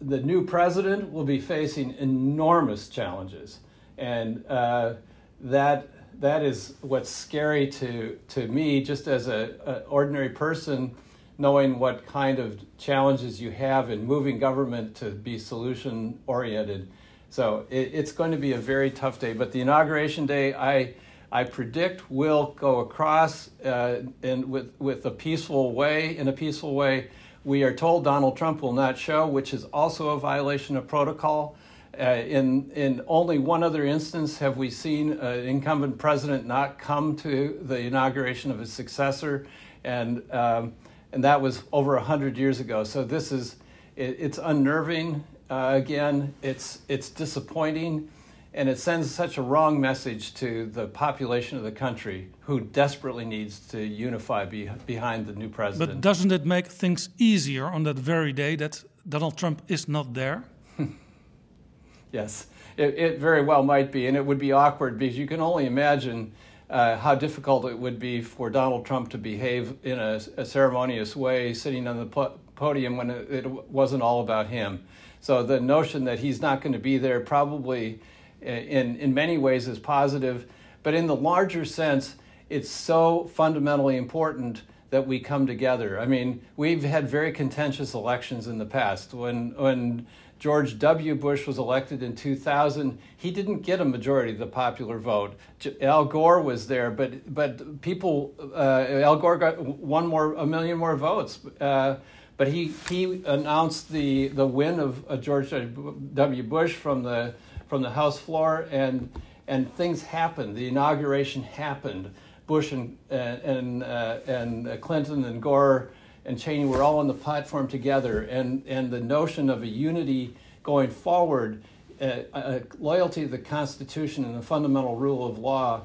[0.00, 3.60] the new president will be facing enormous challenges,
[3.98, 4.94] and uh,
[5.40, 5.88] that
[6.20, 10.94] that is what's scary to to me, just as a, a ordinary person
[11.38, 16.88] knowing what kind of challenges you have in moving government to be solution oriented.
[17.30, 19.32] So it, it's going to be a very tough day.
[19.32, 20.94] But the inauguration day, I
[21.32, 26.16] I predict will go across uh, in, with with a peaceful way.
[26.16, 27.08] In a peaceful way,
[27.44, 31.56] we are told Donald Trump will not show, which is also a violation of protocol.
[31.98, 37.14] Uh, in in only one other instance have we seen an incumbent president not come
[37.14, 39.46] to the inauguration of his successor,
[39.84, 40.72] and um,
[41.14, 42.82] and that was over 100 years ago.
[42.82, 43.56] So this is,
[43.94, 45.22] it, it's unnerving.
[45.48, 48.10] Uh, again, it's, it's disappointing,
[48.54, 53.24] and it sends such a wrong message to the population of the country who desperately
[53.24, 55.90] needs to unify be, behind the new president.
[55.90, 60.14] But doesn't it make things easier on that very day that Donald Trump is not
[60.14, 60.44] there?
[62.12, 65.40] yes, it, it very well might be, and it would be awkward because you can
[65.40, 66.32] only imagine
[66.70, 71.16] uh, how difficult it would be for Donald Trump to behave in a, a ceremonious
[71.16, 74.84] way, sitting on the po- podium when it, it, wasn't all about him.
[75.20, 78.00] So the notion that he's not going to be there probably,
[78.44, 80.46] in in many ways, is positive,
[80.82, 82.16] but in the larger sense,
[82.48, 85.98] it's so fundamentally important that we come together.
[85.98, 90.06] I mean, we've had very contentious elections in the past when when
[90.38, 91.14] George W.
[91.14, 95.38] Bush was elected in 2000, he didn't get a majority of the popular vote.
[95.80, 100.76] Al Gore was there, but but people, uh, Al Gore got one more, a million
[100.76, 101.40] more votes.
[101.60, 101.96] Uh,
[102.36, 106.42] but he, he announced the, the win of uh, George W.
[106.42, 107.34] Bush from the
[107.68, 109.10] from the House floor, and
[109.46, 110.56] and things happened.
[110.56, 112.14] The inauguration happened.
[112.46, 115.90] Bush and and uh, and Clinton and Gore
[116.24, 120.34] and Cheney were all on the platform together, and, and the notion of a unity
[120.62, 121.62] going forward,
[122.00, 125.82] uh, a loyalty to the Constitution and the fundamental rule of law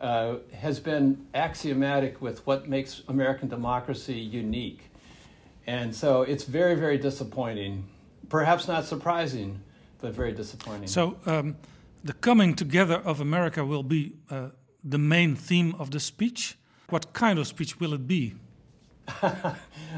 [0.00, 4.90] uh, has been axiomatic with what makes American democracy unique.
[5.66, 7.88] And so it's very, very disappointing.
[8.28, 9.60] Perhaps not surprising,
[10.00, 10.88] but very disappointing.
[10.88, 11.56] So um,
[12.04, 14.48] the coming together of America will be uh,
[14.84, 16.56] the main theme of the speech.
[16.88, 18.34] What kind of speech will it be?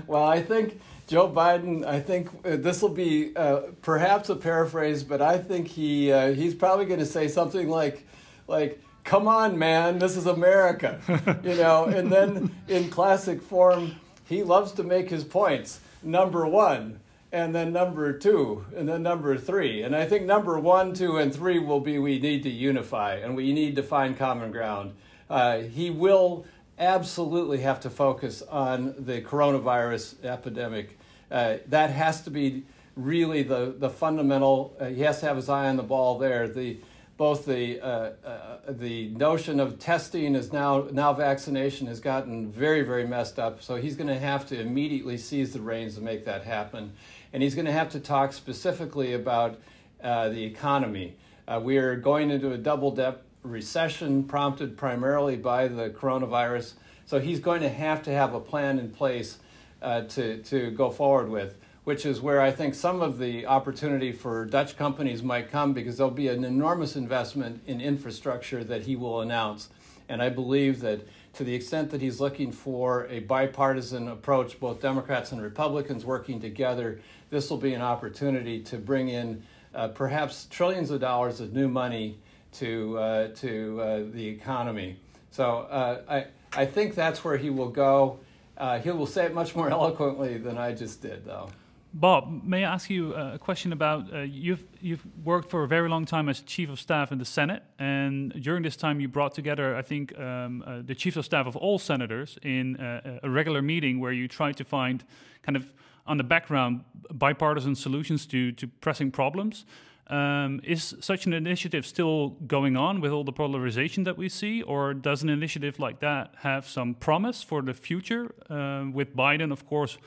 [0.07, 1.85] well, I think Joe Biden.
[1.85, 6.33] I think uh, this will be uh, perhaps a paraphrase, but I think he uh,
[6.33, 8.07] he's probably going to say something like,
[8.47, 11.01] like, "Come on, man, this is America,"
[11.45, 11.87] you know.
[11.87, 13.97] And then in classic form,
[14.29, 15.81] he loves to make his points.
[16.03, 17.01] Number one.
[17.33, 19.83] And then number two, and then number three.
[19.83, 23.37] And I think number one, two, and three will be we need to unify and
[23.37, 24.95] we need to find common ground.
[25.29, 26.45] Uh, he will
[26.81, 30.99] absolutely have to focus on the coronavirus epidemic.
[31.31, 32.65] Uh, that has to be
[32.97, 36.49] really the, the fundamental, uh, he has to have his eye on the ball there.
[36.49, 36.79] The,
[37.17, 42.81] both the, uh, uh the notion of testing is now, now vaccination has gotten very,
[42.83, 43.63] very messed up.
[43.63, 46.95] So he's going to have to immediately seize the reins to make that happen.
[47.33, 49.61] And he's going to have to talk specifically about
[50.03, 51.17] uh, the economy.
[51.47, 56.75] Uh, we are going into a double dip recession prompted primarily by the coronavirus.
[57.07, 59.39] So he's going to have to have a plan in place
[59.81, 64.13] uh, to, to go forward with, which is where I think some of the opportunity
[64.13, 68.97] for Dutch companies might come because there'll be an enormous investment in infrastructure that he
[68.97, 69.71] will announce.
[70.09, 74.83] And I believe that to the extent that he's looking for a bipartisan approach, both
[74.83, 79.43] Democrats and Republicans working together, this will be an opportunity to bring in
[79.75, 82.19] uh, perhaps trillions of dollars of new money
[82.53, 84.99] to, uh, to uh, the economy.
[85.31, 88.19] So uh, I, I think that's where he will go.
[88.57, 91.51] Uh, he will say it much more eloquently than I just did, though.
[91.93, 95.89] Bob, may I ask you a question about uh, you've you've worked for a very
[95.89, 99.35] long time as chief of staff in the Senate, and during this time you brought
[99.35, 103.29] together, I think, um, uh, the chiefs of staff of all senators in uh, a
[103.29, 105.03] regular meeting where you tried to find
[105.43, 105.75] kind of
[106.11, 109.65] on the background bipartisan solutions to to pressing problems.
[110.11, 114.61] Um, is such an initiative still going on with all the polarization that we see,
[114.63, 118.35] or does an initiative like that have some promise for the future?
[118.51, 119.99] Uh, with Biden, of course,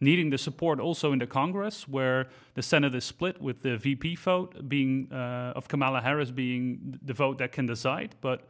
[0.00, 4.14] needing the support also in the Congress, where the Senate is split, with the VP
[4.14, 8.14] vote being uh, of Kamala Harris being the vote that can decide.
[8.20, 8.40] But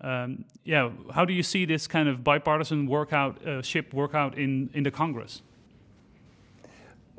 [0.00, 4.70] um, yeah, how do you see this kind of bipartisan workout uh, ship workout in
[4.74, 5.42] in the Congress?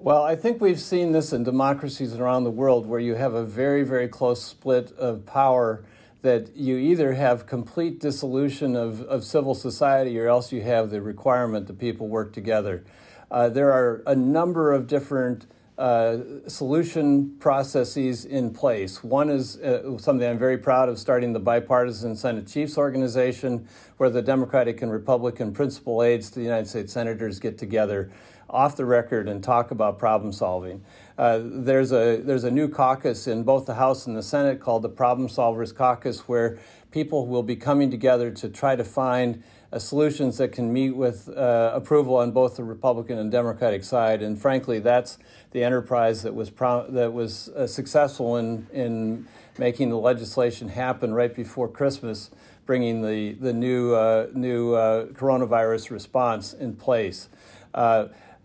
[0.04, 3.46] Well, I think we've seen this in democracies around the world where you have a
[3.46, 5.86] very, very close split of power
[6.24, 11.02] that you either have complete dissolution of, of civil society or else you have the
[11.02, 12.84] requirement that people work together.
[13.32, 15.46] Uh, there are a number of different
[15.78, 19.06] uh, solution processes in place.
[19.06, 24.10] One is uh, something I'm very proud of starting the bipartisan Senate Chiefs Organization, where
[24.10, 28.12] the Democratic and Republican principal aides to the United States senators get together
[28.54, 30.84] off the record and talk about problem solving.
[31.18, 34.84] Uh, there's a there's a new caucus in both the House and the Senate called
[34.84, 36.60] the Problem Solvers Caucus, where
[36.92, 41.28] people will be coming together to try to find uh, solutions that can meet with
[41.30, 44.22] uh, approval on both the Republican and Democratic side.
[44.22, 45.18] And frankly, that's
[45.52, 51.36] the enterprise that was that was uh, successful in in making the legislation happen right
[51.36, 52.30] before Christmas,
[52.66, 57.30] bringing the the new uh, new uh, coronavirus response in place.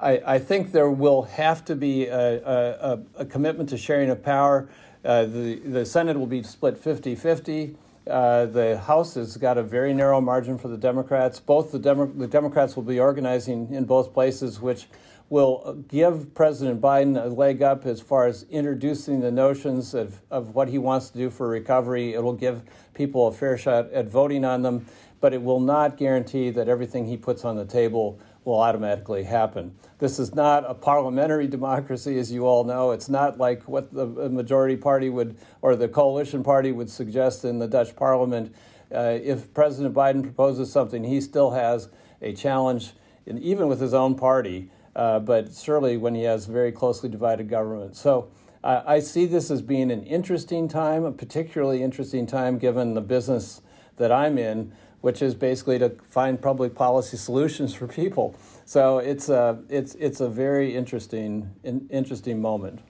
[0.01, 4.23] I, I, think there will have to be a, a, a commitment to sharing of
[4.23, 4.69] power.
[5.05, 7.77] Uh, the, the Senate will be split 50 50.
[8.09, 11.41] Uh, the House has got a very narrow margin for the Democrats.
[11.41, 14.87] Both the, Demo- the Democrats will be organizing in both places, which
[15.29, 20.55] will give President Biden a leg up as far as introducing the notions of, of
[20.55, 22.15] what he wants to do for recovery.
[22.15, 22.63] It will give
[22.95, 24.87] people a fair shot at voting on them,
[25.21, 29.77] but it will not guarantee that everything he puts on the table will automatically happen.
[29.99, 32.93] This is not a parliamentary democracy, as you all know.
[32.93, 37.59] It's not like what the majority party would or the coalition party would suggest in
[37.59, 38.55] the Dutch parliament.
[38.93, 41.91] Uh, if President Biden proposes something, he still has
[42.23, 42.93] a challenge,
[43.27, 47.51] in, even with his own party, uh, but surely when he has very closely divided
[47.51, 47.97] government.
[47.97, 48.31] So
[48.65, 53.03] uh, I see this as being an interesting time, a particularly interesting time given the
[53.03, 53.61] business
[53.99, 58.35] that I'm in which is basically to find public policy solutions for people.
[58.65, 62.81] So it's a, it's, it's a very interesting, in, interesting moment.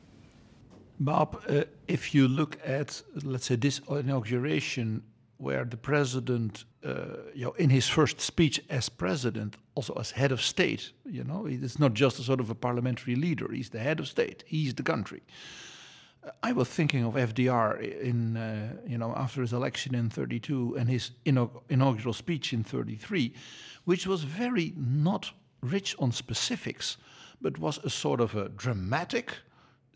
[1.01, 5.03] Bob, uh, if you look at, let's say, this inauguration,
[5.39, 10.33] where the president, uh, you know, in his first speech as president, also as head
[10.33, 13.49] of state, you know, it's not just a sort of a parliamentary leader.
[13.53, 14.43] He's the head of state.
[14.47, 15.23] He's the country.
[16.43, 20.89] I was thinking of FDR in uh, you know after his election in 32 and
[20.89, 23.33] his inaugural speech in 33,
[23.85, 25.31] which was very not
[25.63, 26.97] rich on specifics,
[27.41, 29.33] but was a sort of a dramatic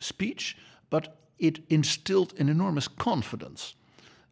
[0.00, 0.56] speech,
[0.90, 3.74] but it instilled an enormous confidence.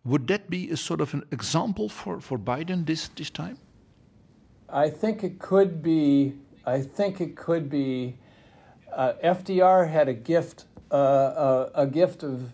[0.04, 3.58] Would that be a sort of an example for, for Biden this, this time?
[4.68, 6.34] I think it could be.
[6.64, 8.16] I think it could be.
[8.92, 12.50] Uh, FDR had a gift a, a, gift of,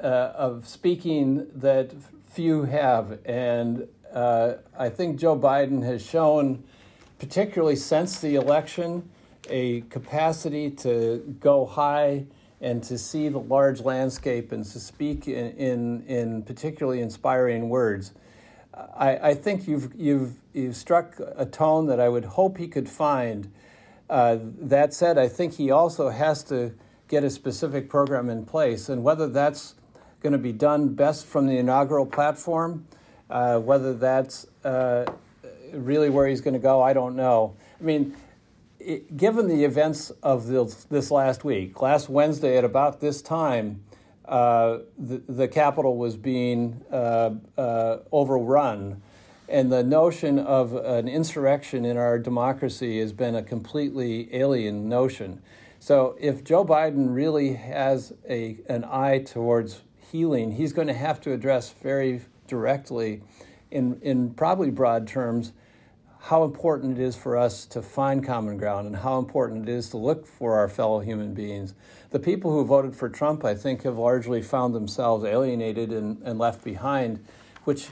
[0.00, 1.92] uh, of speaking that
[2.26, 3.18] few have.
[3.24, 6.64] And uh, I think Joe Biden has shown,
[7.18, 9.08] particularly since the election,
[9.48, 12.24] a capacity to go high
[12.60, 18.12] and to see the large landscape and to speak in, in, in particularly inspiring words.
[18.96, 22.88] I, I, think you've, you've, you've struck a tone that I would hope he could
[22.88, 23.52] find.
[24.08, 26.72] Uh, that said, I think he also has to
[27.08, 28.88] get a specific program in place.
[28.88, 29.74] And whether that's
[30.20, 32.86] going to be done best from the inaugural platform,
[33.30, 35.04] uh, whether that's uh,
[35.72, 37.54] really where he's going to go, I don't know.
[37.80, 38.16] I mean,
[38.78, 43.82] it, given the events of this, this last week, last Wednesday at about this time,
[44.24, 49.02] uh, the, the Capitol was being uh, uh, overrun.
[49.48, 55.42] And the notion of an insurrection in our democracy has been a completely alien notion.
[55.84, 61.20] So, if Joe Biden really has a, an eye towards healing, he's going to have
[61.20, 63.20] to address very directly,
[63.70, 65.52] in, in probably broad terms,
[66.20, 69.90] how important it is for us to find common ground and how important it is
[69.90, 71.74] to look for our fellow human beings.
[72.12, 76.38] The people who voted for Trump, I think, have largely found themselves alienated and, and
[76.38, 77.22] left behind,
[77.64, 77.88] which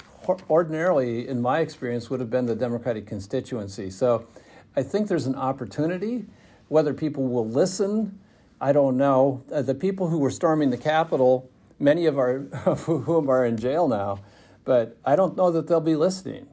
[0.48, 3.90] ordinarily, in my experience, would have been the Democratic constituency.
[3.90, 4.26] So
[4.74, 6.24] I think there's an opportunity.
[6.72, 8.18] Whether people will listen,
[8.58, 9.44] I don't know.
[9.52, 13.58] Uh, the people who were storming the Capitol, many of, our, of whom are in
[13.58, 14.20] jail now,
[14.64, 16.46] but I don't know that they'll be listening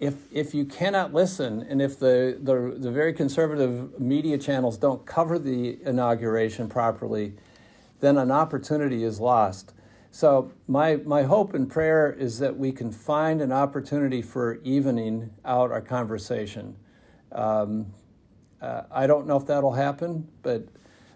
[0.00, 5.06] if if you cannot listen and if the, the, the very conservative media channels don't
[5.06, 7.34] cover the inauguration properly,
[8.00, 9.72] then an opportunity is lost.
[10.10, 15.30] So my my hope and prayer is that we can find an opportunity for evening
[15.44, 16.74] out our conversation.
[17.30, 17.94] Um,
[18.64, 20.62] uh, I don't know if that'll happen, but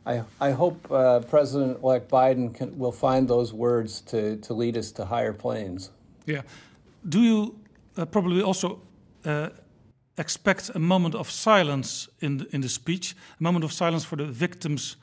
[0.05, 4.93] I, I hope uh, President-elect Biden can, will find those words to, to lead us
[4.93, 5.91] to higher planes.
[6.27, 6.43] Yeah.
[7.09, 7.59] Do you
[7.97, 8.81] uh, probably also
[9.25, 9.49] uh,
[10.19, 14.17] expect a moment of silence in the, in the speech, a moment of silence for
[14.17, 14.97] the victims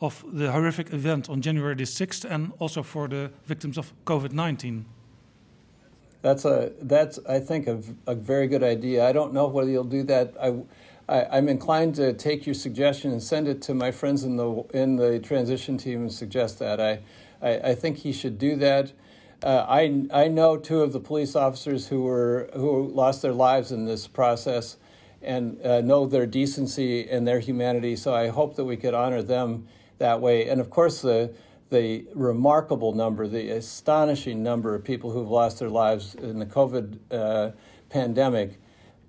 [0.00, 4.32] of the horrific event on January the 6th and also for the victims of COVID
[4.32, 4.86] 19.
[6.22, 9.08] That's a that's I think a, a very good idea.
[9.08, 10.34] I don't know whether you'll do that.
[10.40, 10.54] I,
[11.10, 14.64] I am inclined to take your suggestion and send it to my friends in the
[14.72, 16.80] in the transition team and suggest that.
[16.80, 17.00] I
[17.42, 18.92] I, I think he should do that.
[19.42, 23.72] Uh, I, I know two of the police officers who were who lost their lives
[23.72, 24.76] in this process,
[25.22, 27.96] and uh, know their decency and their humanity.
[27.96, 29.66] So I hope that we could honor them
[29.98, 30.48] that way.
[30.48, 31.32] And of course, the
[31.70, 36.98] the remarkable number, the astonishing number of people who've lost their lives in the COVID
[37.10, 37.50] uh,
[37.88, 38.59] pandemic,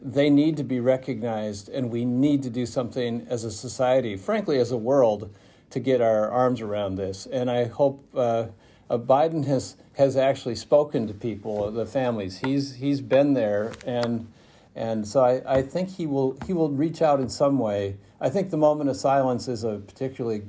[0.01, 4.57] they need to be recognized, and we need to do something as a society, frankly,
[4.59, 5.33] as a world,
[5.69, 7.27] to get our arms around this.
[7.27, 8.47] And I hope uh,
[8.89, 12.39] uh, Biden has has actually spoken to people, the families.
[12.39, 14.27] He's he's been there, and
[14.75, 17.97] and so I, I think he will he will reach out in some way.
[18.19, 20.43] I think the moment of silence is a particularly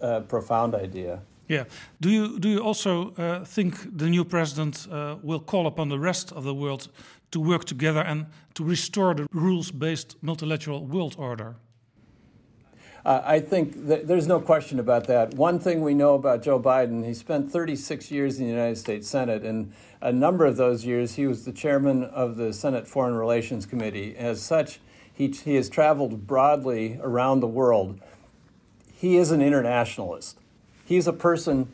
[0.00, 1.20] uh, profound idea.
[1.48, 1.64] Yeah.
[2.00, 5.98] Do you do you also uh, think the new president uh, will call upon the
[5.98, 6.88] rest of the world
[7.30, 11.56] to work together and to restore the rules-based multilateral world order?
[13.04, 15.32] Uh, I think there's no question about that.
[15.34, 19.08] One thing we know about Joe Biden, he spent 36 years in the United States
[19.08, 19.72] Senate, and
[20.02, 24.14] a number of those years he was the chairman of the Senate Foreign Relations Committee.
[24.16, 24.80] As such,
[25.14, 28.00] he, he has traveled broadly around the world.
[28.92, 30.38] He is an internationalist.
[30.84, 31.68] He's a person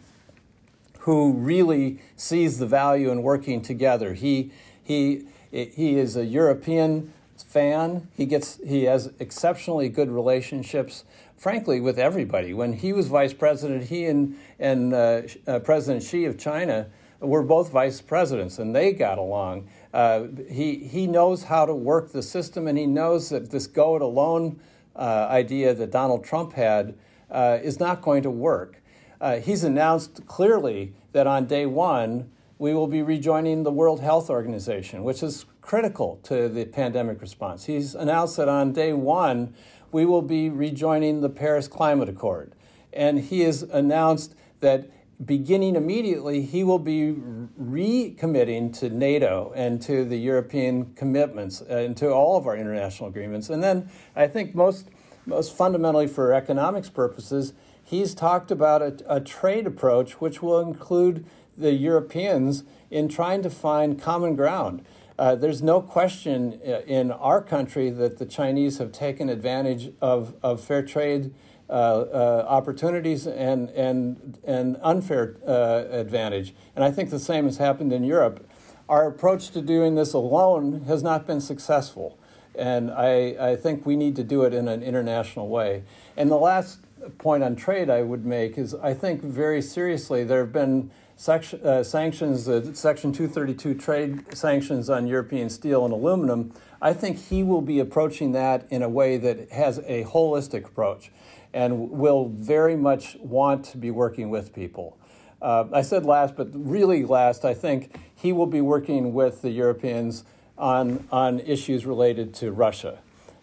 [1.00, 4.14] who really sees the value in working together.
[4.14, 4.52] He,
[4.82, 5.26] he,
[5.64, 8.08] he is a European fan.
[8.14, 11.04] He gets he has exceptionally good relationships,
[11.36, 12.54] frankly, with everybody.
[12.54, 16.86] When he was vice president, he and and uh, uh, President Xi of China
[17.20, 19.68] were both vice presidents, and they got along.
[19.92, 23.96] Uh, he he knows how to work the system, and he knows that this go
[23.96, 24.60] it alone
[24.94, 26.94] uh, idea that Donald Trump had
[27.30, 28.82] uh, is not going to work.
[29.20, 34.30] Uh, he's announced clearly that on day one we will be rejoining the World Health
[34.30, 37.66] Organization, which is critical to the pandemic response.
[37.66, 39.54] He's announced that on day one,
[39.92, 42.52] we will be rejoining the Paris Climate Accord.
[42.92, 44.90] And he has announced that
[45.24, 47.16] beginning immediately, he will be
[47.60, 53.08] recommitting to NATO and to the European commitments uh, and to all of our international
[53.08, 53.48] agreements.
[53.48, 54.88] And then I think most,
[55.24, 61.24] most fundamentally for economics purposes, he's talked about a, a trade approach which will include
[61.56, 64.84] the Europeans in trying to find common ground.
[65.18, 70.34] Uh, there's no question uh, in our country that the Chinese have taken advantage of,
[70.42, 71.32] of fair trade
[71.68, 76.54] uh, uh, opportunities and, and, and unfair uh, advantage.
[76.76, 78.48] And I think the same has happened in Europe.
[78.88, 82.18] Our approach to doing this alone has not been successful.
[82.54, 85.82] And I, I think we need to do it in an international way.
[86.16, 86.80] And the last
[87.18, 91.60] point on trade I would make is I think very seriously there have been section,
[91.66, 97.42] uh, sanctions, uh, Section 232 trade sanctions on European steel and aluminum, I think he
[97.42, 101.10] will be approaching that in a way that has a holistic approach
[101.52, 104.98] and will very much want to be working with people.
[105.40, 109.50] Uh, I said last, but really last, I think he will be working with the
[109.50, 110.24] Europeans
[110.58, 112.98] on, on issues related to Russia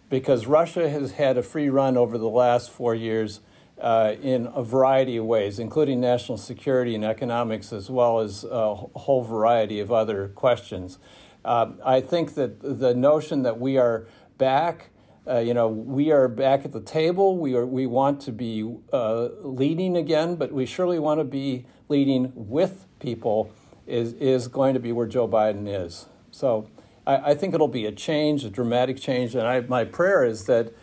[0.10, 3.40] because Russia has had a free run over the last four years
[3.80, 8.76] uh, in a variety of ways, including national security and economics, as well as a
[8.76, 11.00] whole variety of other questions.
[11.44, 14.08] Uh, I think that the notion that we are
[14.38, 14.90] back,
[15.28, 17.38] uh, you know, we are back at the table.
[17.38, 21.66] We are we want to be uh, leading again, but we surely want to be
[21.90, 23.52] leading with people.
[23.86, 26.06] Is is going to be where Joe Biden is.
[26.32, 26.70] So
[27.06, 30.46] I, I think it'll be a change, a dramatic change, and I, my prayer is
[30.46, 30.74] that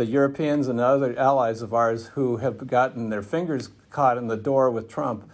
[0.00, 4.36] the Europeans and other allies of ours who have gotten their fingers caught in the
[4.36, 5.30] door with Trump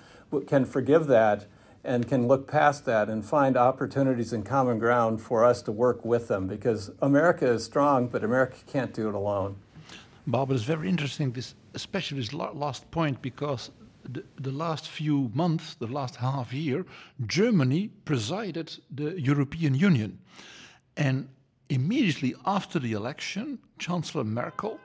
[0.49, 1.47] can forgive that
[1.85, 6.05] and can look past that and find opportunities and common ground for us to work
[6.05, 9.55] with them because America is strong, but America can't do it alone.
[10.27, 13.71] Bob, it's very interesting, this, especially this last point, because
[14.03, 16.85] the, the last few months, the last half year,
[17.25, 20.19] Germany presided the European Union.
[20.97, 21.29] And
[21.69, 24.79] immediately after the election, Chancellor Merkel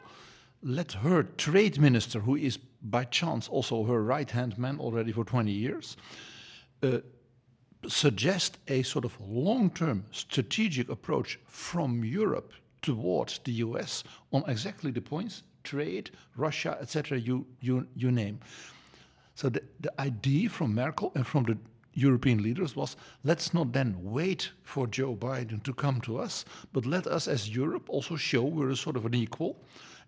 [0.64, 5.24] let her trade minister, who is by chance also her right hand man already for
[5.24, 5.98] 20 years,
[6.84, 7.00] uh,
[7.88, 14.92] suggest a sort of long term strategic approach from Europe towards the US on exactly
[14.92, 18.40] the points trade, Russia, etc., you, you, you name.
[19.36, 21.58] So the, the idea from Merkel and from the
[21.94, 26.86] European leaders was let's not then wait for Joe Biden to come to us, but
[26.86, 29.58] let us as Europe also show we're a sort of an equal.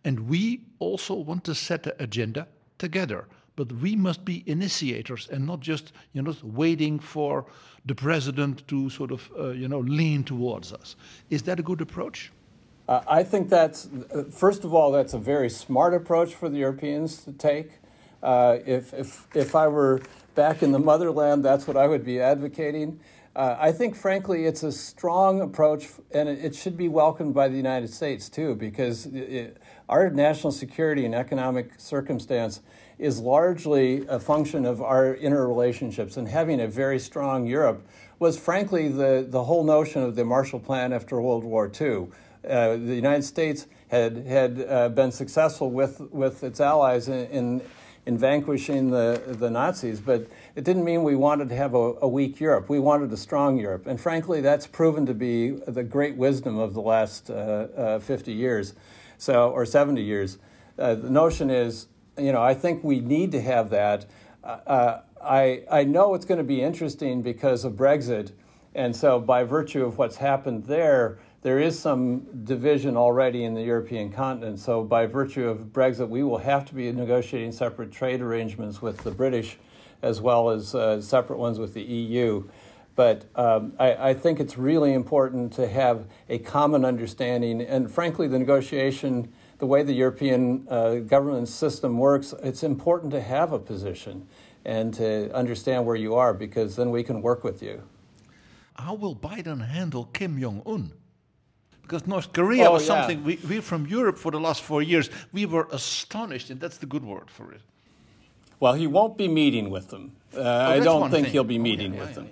[0.06, 3.28] And we also want to set the agenda together.
[3.56, 7.46] But we must be initiators and not just you know waiting for
[7.86, 10.96] the president to sort of uh, you know lean towards us.
[11.30, 12.32] Is that a good approach?
[12.88, 16.58] Uh, I think that's uh, first of all that's a very smart approach for the
[16.58, 17.80] Europeans to take.
[18.24, 20.02] Uh, if if if I were
[20.34, 23.00] back in the motherland, that's what I would be advocating.
[23.36, 27.58] Uh, I think, frankly, it's a strong approach, and it, should be welcomed by the
[27.58, 29.58] United States too, because it,
[29.90, 32.62] our national security and economic circumstance
[33.00, 36.16] is largely a function of our interrelationships.
[36.16, 37.88] And having a very strong Europe
[38.20, 42.10] was, frankly, the, the whole notion of the Marshall Plan after World War II.
[42.48, 47.62] Uh, the United States had had uh, been successful with with its allies in, in
[48.06, 52.08] in vanquishing the, the Nazis, but it didn't mean we wanted to have a, a,
[52.08, 52.70] weak Europe.
[52.70, 53.88] We wanted a strong Europe.
[53.88, 58.34] And frankly, that's proven to be the great wisdom of the last uh, uh, 50
[58.34, 58.74] years,
[59.18, 60.38] so, or 70 years.
[60.78, 61.88] Uh, the notion is,
[62.18, 64.06] you know, I think we need to have that.
[64.44, 68.32] Uh, uh, I, I know it's going to be interesting because of Brexit.
[68.76, 73.62] And so, by virtue of what's happened there, there is some division already in the
[73.62, 74.60] European continent.
[74.60, 79.04] So, by virtue of Brexit, we will have to be negotiating separate trade arrangements with
[79.04, 79.58] the British
[80.02, 82.44] as well as uh, separate ones with the EU.
[82.96, 87.62] But um, I, I, think it's really important to have a common understanding.
[87.62, 93.22] And frankly, the negotiation, the way the European uh, government system works, it's important to
[93.22, 94.28] have a position
[94.64, 97.82] and to understand where you are because then we can work with you.
[98.76, 100.92] How will Biden handle Kim Jong un?
[101.84, 102.88] Because North Korea oh, was yeah.
[102.88, 106.78] something we, we from Europe for the last four years, we were astonished, and that's
[106.78, 107.62] the good word for it.
[108.60, 110.16] Well, he won't be meeting with them.
[110.36, 111.34] Uh, oh, I don't think thing.
[111.34, 112.30] he'll be meeting oh, yeah, with yeah, them.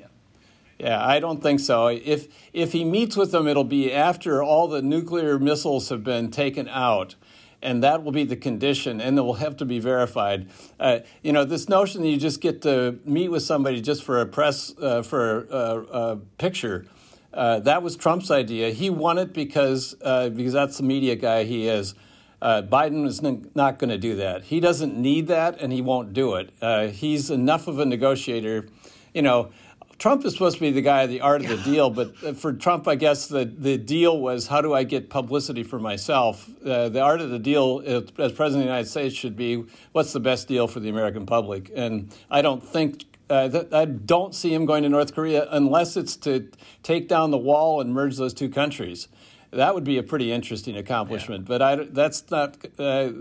[0.80, 1.88] Yeah, I don't think so.
[1.88, 6.32] If if he meets with them, it'll be after all the nuclear missiles have been
[6.32, 7.16] taken out,
[7.62, 10.50] and that will be the condition, and it will have to be verified.
[10.80, 14.22] Uh, you know, this notion that you just get to meet with somebody just for
[14.22, 16.88] a press uh, for a, a picture
[17.34, 18.72] uh, that was Trump's idea.
[18.72, 21.96] He won it because uh, because that's the media guy he is.
[22.42, 24.44] Uh, Biden is n- not going to do that.
[24.44, 26.50] He doesn't need that, and he won't do it.
[26.62, 28.68] Uh, he's enough of a negotiator.
[29.14, 29.52] You know,
[30.00, 32.54] Trump is supposed to be the guy the art of the deal, but uh, for
[32.54, 36.50] Trump, I guess the, the deal was how do I get publicity for myself?
[36.66, 40.12] Uh, the art of the deal as President of the United States should be what's
[40.12, 41.72] the best deal for the American public?
[41.76, 46.16] And I don't think uh, I don't see him going to North Korea unless it's
[46.18, 46.50] to
[46.84, 49.08] take down the wall and merge those two countries.
[49.52, 51.44] That would be a pretty interesting accomplishment.
[51.44, 51.48] Yeah.
[51.48, 52.58] But I, that's not.
[52.78, 53.12] Uh,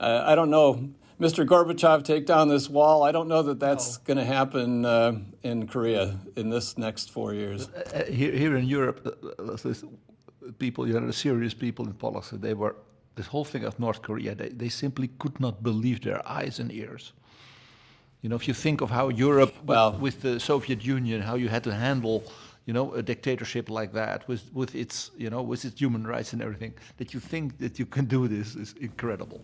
[0.00, 0.90] uh, I don't know.
[1.20, 1.46] Mr.
[1.46, 3.04] Gorbachev, take down this wall.
[3.04, 4.04] I don't know that that's no.
[4.04, 7.68] going to happen uh, in Korea in this next four years.
[7.68, 8.98] Uh, here, here in Europe,
[10.58, 12.74] people, you know, the serious people in policy, they were
[13.14, 14.34] this whole thing of North Korea.
[14.34, 17.12] They, they simply could not believe their eyes and ears.
[18.24, 21.34] You know, if you think of how Europe, well, with, with the Soviet Union, how
[21.34, 22.24] you had to handle,
[22.64, 26.32] you know, a dictatorship like that with with its, you know, with its human rights
[26.32, 29.42] and everything, that you think that you can do this is incredible.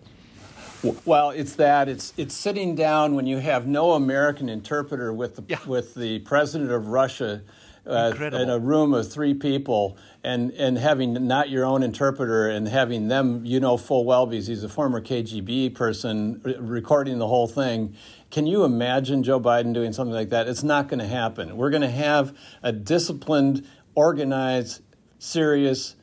[1.05, 5.45] Well, it's that it's it's sitting down when you have no American interpreter with the
[5.47, 5.59] yeah.
[5.67, 7.43] with the president of Russia
[7.87, 12.69] uh, in a room of three people and, and having not your own interpreter and
[12.69, 17.49] having them, you know full well because he's a former KGB person recording the whole
[17.49, 17.97] thing.
[18.31, 20.47] Can you imagine Joe Biden doing something like that?
[20.47, 21.57] It's not going to happen.
[21.57, 23.67] We're going to have a disciplined,
[23.97, 24.83] organized,
[25.19, 25.97] serious,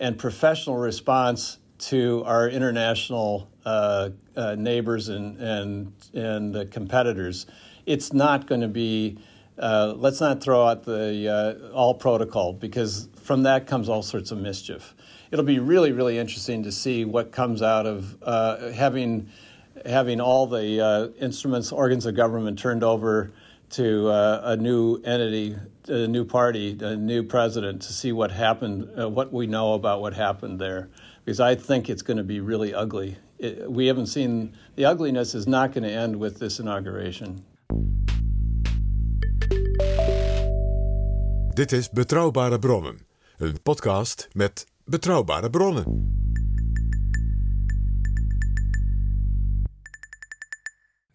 [0.00, 7.46] and professional response to our international uh, uh, neighbors and and and uh, competitors.
[7.86, 9.18] It's not going to be.
[9.56, 14.30] Uh, let's not throw out the uh, all protocol because from that comes all sorts
[14.30, 14.94] of mischief.
[15.30, 19.28] It'll be really really interesting to see what comes out of uh, having
[19.86, 23.32] having all the uh, instruments organs of government turned over
[23.70, 25.56] to uh, a new entity,
[25.88, 30.00] a new party, a new president to see what happened, uh, what we know about
[30.00, 30.88] what happened there
[31.28, 33.18] because I think it's going to be really ugly.
[33.38, 37.44] It, we haven't seen the ugliness is not going to end with this inauguration.
[41.54, 42.98] Dit is Betrouwbare Bronnen,
[43.38, 46.17] een podcast met betrouwbare bronnen.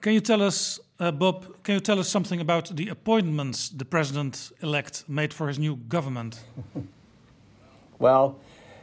[0.03, 3.85] Can you tell us, uh, Bob, can you tell us something about the appointments the
[3.85, 6.41] president elect made for his new government?
[7.99, 8.37] well,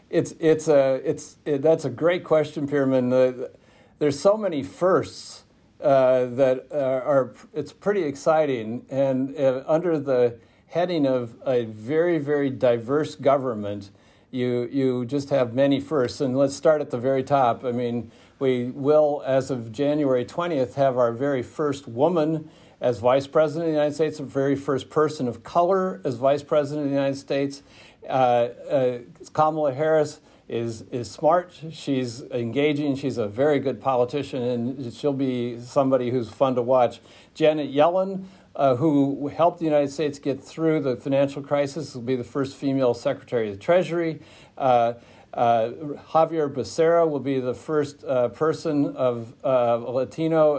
[0.08, 3.10] it's it's a it's it, that's a great question, Pirmin.
[3.10, 3.50] The,
[3.98, 5.44] there's so many firsts
[5.82, 12.16] uh, that uh, are it's pretty exciting, and uh, under the heading of a very
[12.16, 13.90] very diverse government,
[14.30, 16.22] you you just have many firsts.
[16.22, 17.62] And let's start at the very top.
[17.62, 18.10] I mean,
[18.41, 23.72] we will, as of January 20th, have our very first woman as vice president of
[23.72, 27.16] the United States, the very first person of color as vice president of the United
[27.16, 27.62] States
[28.09, 28.99] uh, uh,
[29.32, 31.53] Kamala Harris is is smart.
[31.70, 32.97] She's engaging.
[32.97, 37.01] She's a very good politician, and she'll be somebody who's fun to watch.
[37.34, 38.24] Janet Yellen,
[38.57, 42.57] uh, who helped the United States get through the financial crisis, will be the first
[42.57, 44.20] female Secretary of the Treasury.
[44.59, 44.95] Uh,
[45.35, 45.70] uh,
[46.12, 50.59] Xavier Becerra will be the first uh, person of Latino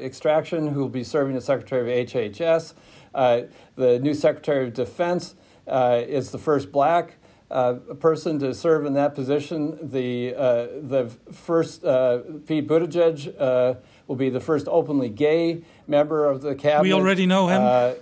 [0.00, 2.74] extraction who will be serving as Secretary of HHS.
[3.14, 3.42] Uh,
[3.76, 5.34] the new Secretary of Defense
[5.66, 7.16] uh, is the first black
[7.50, 9.78] uh, person to serve in that position.
[9.90, 13.74] The, uh, the first, uh, Pete Buttigieg uh,
[14.06, 16.82] will be the first openly gay member of the cabinet.
[16.82, 17.96] We already know him.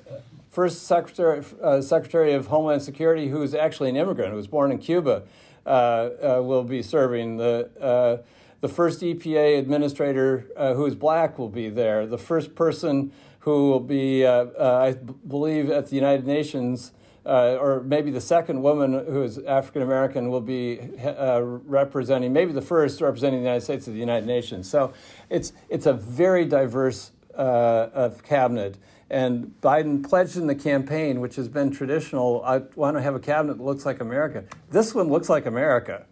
[0.51, 1.43] First Secretary,
[1.83, 5.23] Secretary of Homeland Security, who is actually an immigrant, who was born in Cuba,
[5.65, 7.37] will be serving.
[7.39, 8.23] The,
[8.61, 12.07] the first EPA administrator who is black will be there.
[12.07, 14.93] The first person who will be, uh, uh, I
[15.27, 16.93] believe, at the United Nations.
[17.27, 22.53] Uh, or maybe the second woman who is African American will be uh, representing, maybe
[22.53, 24.71] the first representing the United States at the United Nations.
[24.71, 24.95] So
[25.29, 28.77] it's it's a very diverse uh, of cabinet.
[29.09, 33.21] And Biden pledged in the campaign, which has been traditional, I want to have a
[33.21, 34.45] cabinet that looks like America.
[34.71, 36.07] This one looks like America.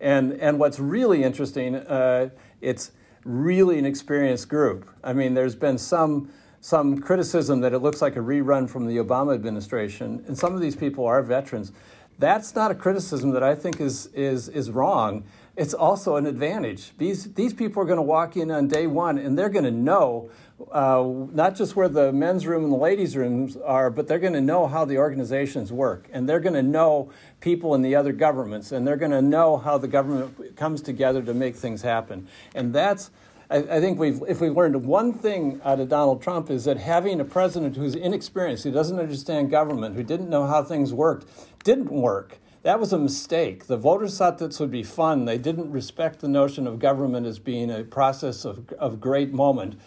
[0.00, 2.28] And and what's really interesting, uh,
[2.60, 2.92] it's
[3.24, 4.88] really an experienced group.
[5.02, 6.30] I mean, there's been some
[6.60, 10.60] some criticism that it looks like a rerun from the Obama administration, and some of
[10.60, 11.72] these people are veterans.
[12.18, 15.24] That's not a criticism that I think is, is, is wrong.
[15.56, 16.96] It's also an advantage.
[16.98, 19.70] These, these people are going to walk in on day one and they're going to
[19.70, 20.30] know
[20.72, 24.32] uh, not just where the men's room and the ladies' rooms are, but they're going
[24.32, 26.08] to know how the organizations work.
[26.12, 28.72] And they're going to know people in the other governments.
[28.72, 32.26] And they're going to know how the government comes together to make things happen.
[32.54, 33.10] And that's
[33.50, 36.78] I, I, think we've, if we've learned one thing out of Donald Trump is that
[36.78, 41.26] having a president who's inexperienced, who doesn't understand government, who didn't know how things worked,
[41.62, 42.38] didn't work.
[42.64, 43.66] That was a mistake.
[43.66, 45.26] The voters thought this would be fun.
[45.26, 49.78] They didn't respect the notion of government as being a process of, of great moment.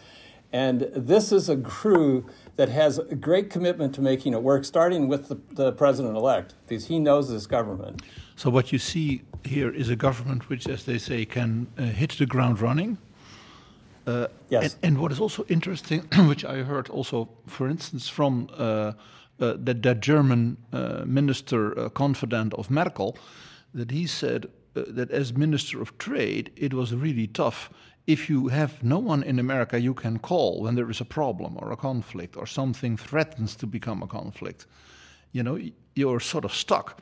[0.54, 2.26] And this is a crew
[2.56, 6.54] that has a great commitment to making it work, starting with the, the president elect,
[6.68, 8.04] because he knows this government.
[8.36, 12.12] So, what you see here is a government which, as they say, can uh, hit
[12.12, 12.98] the ground running
[14.08, 14.64] uh, yes.
[14.64, 18.94] And, and, what is also interesting, which I heard also, for instance, from uh,
[19.40, 23.18] uh, that, that German uh, minister uh, confidant of Merkel,
[23.74, 27.70] that he said uh, that as Minister of Trade, it was really tough
[28.08, 31.58] if you have no one in America you can call when there is a problem
[31.60, 34.66] or a conflict or something threatens to become a conflict.
[35.34, 35.60] You know,
[35.94, 37.02] you're sort of stuck.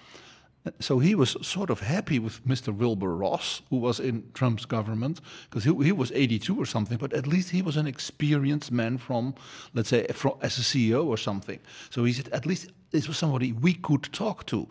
[0.80, 2.76] So he was sort of happy with Mr.
[2.76, 7.14] Wilbur Ross, who was in Trump's government, because he, he, was 82 or something, but
[7.14, 9.36] at least he was an experienced man from,
[9.74, 11.60] let's say, from, as a CEO or something.
[11.92, 14.68] So he said, at least this was somebody we could talk to.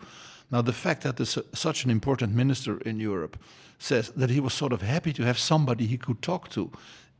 [0.51, 3.37] Now, the fact that this, such an important minister in Europe
[3.79, 6.71] says that he was sort of happy to have somebody he could talk to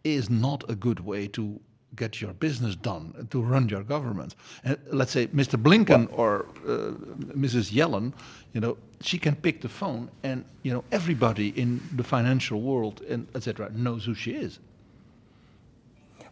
[0.03, 1.59] is not a good way to
[1.95, 4.35] get your business done, to run your government.
[4.63, 5.61] And let's say Mr.
[5.61, 6.91] Blinken or uh,
[7.33, 7.71] Mrs.
[7.71, 8.13] Yellen,
[8.53, 13.01] you know, she can pick the phone, and you know everybody in the financial world
[13.09, 13.69] and etc.
[13.73, 14.59] knows who she is.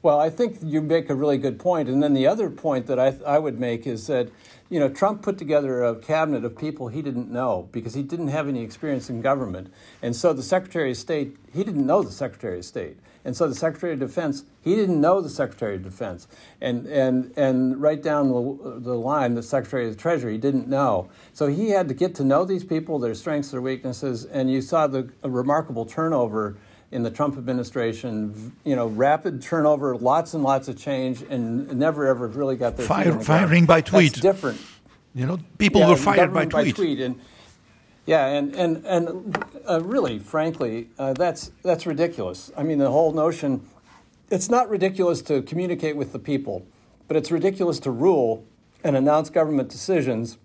[0.04, 1.88] Well, I think you make a really good point.
[1.88, 4.30] And then the other point that I, I would make is that,
[4.70, 8.28] you know, Trump put together a cabinet of people he didn't know because he didn't
[8.28, 9.74] have any experience in government.
[10.02, 12.98] And so the Secretary of State, he didn't know the Secretary of State.
[13.26, 16.28] And so the Secretary of Defense, he didn't know the Secretary of Defense.
[16.60, 20.68] And, and, and right down the, the line, the Secretary of the Treasury, he didn't
[20.68, 21.10] know.
[21.32, 24.26] So he had to get to know these people, their strengths, their weaknesses.
[24.26, 26.58] And you saw the remarkable turnover
[26.92, 32.06] in the Trump administration, you know, rapid turnover, lots and lots of change, and never
[32.06, 34.12] ever really got their Fire, firing by tweet.
[34.14, 34.62] That's different.
[35.16, 36.52] You know, people yeah, were fired by tweet.
[36.52, 37.00] by tweet.
[37.00, 37.20] And
[38.06, 42.52] yeah, and and and uh, really, frankly, uh, that's that's ridiculous.
[42.58, 43.68] I mean, the whole notion.
[44.30, 46.66] It's not ridiculous to communicate with the people,
[47.08, 48.44] but it's ridiculous to rule
[48.84, 50.38] and announce government decisions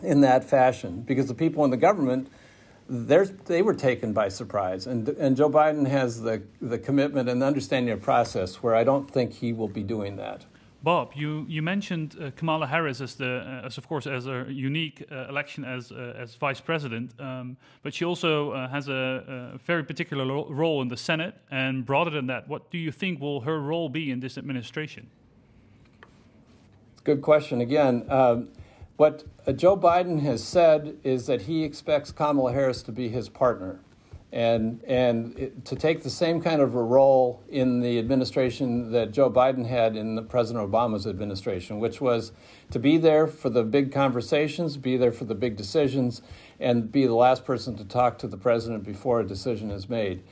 [0.00, 2.28] in that fashion because the people in the government
[2.88, 4.86] they were taken by surprise.
[4.86, 9.10] And, and Joe Biden has the, the commitment and understanding of process where I don't
[9.10, 10.44] think he will be doing that.
[10.82, 14.46] Bob, you, you mentioned uh, Kamala Harris as the uh, as of course as a
[14.48, 19.52] unique uh, election as uh, as vice president, um, but she also uh, has a,
[19.54, 21.36] a, very particular lo- role in the Senate.
[21.52, 25.06] And broader than that, what do you think will her role be in this administration?
[27.04, 28.04] Good question again.
[28.08, 28.48] Um,
[28.96, 33.28] what uh, Joe Biden has said is that he expects Kamala Harris to be his
[33.28, 33.78] partner
[34.32, 39.12] and, and it, to take the same kind of a role in the administration that
[39.12, 42.32] Joe Biden had in the President Obama's administration, which was
[42.70, 46.22] to be there for the big conversations, be there for the big decisions,
[46.58, 50.22] and be the last person to talk to the president before a decision is made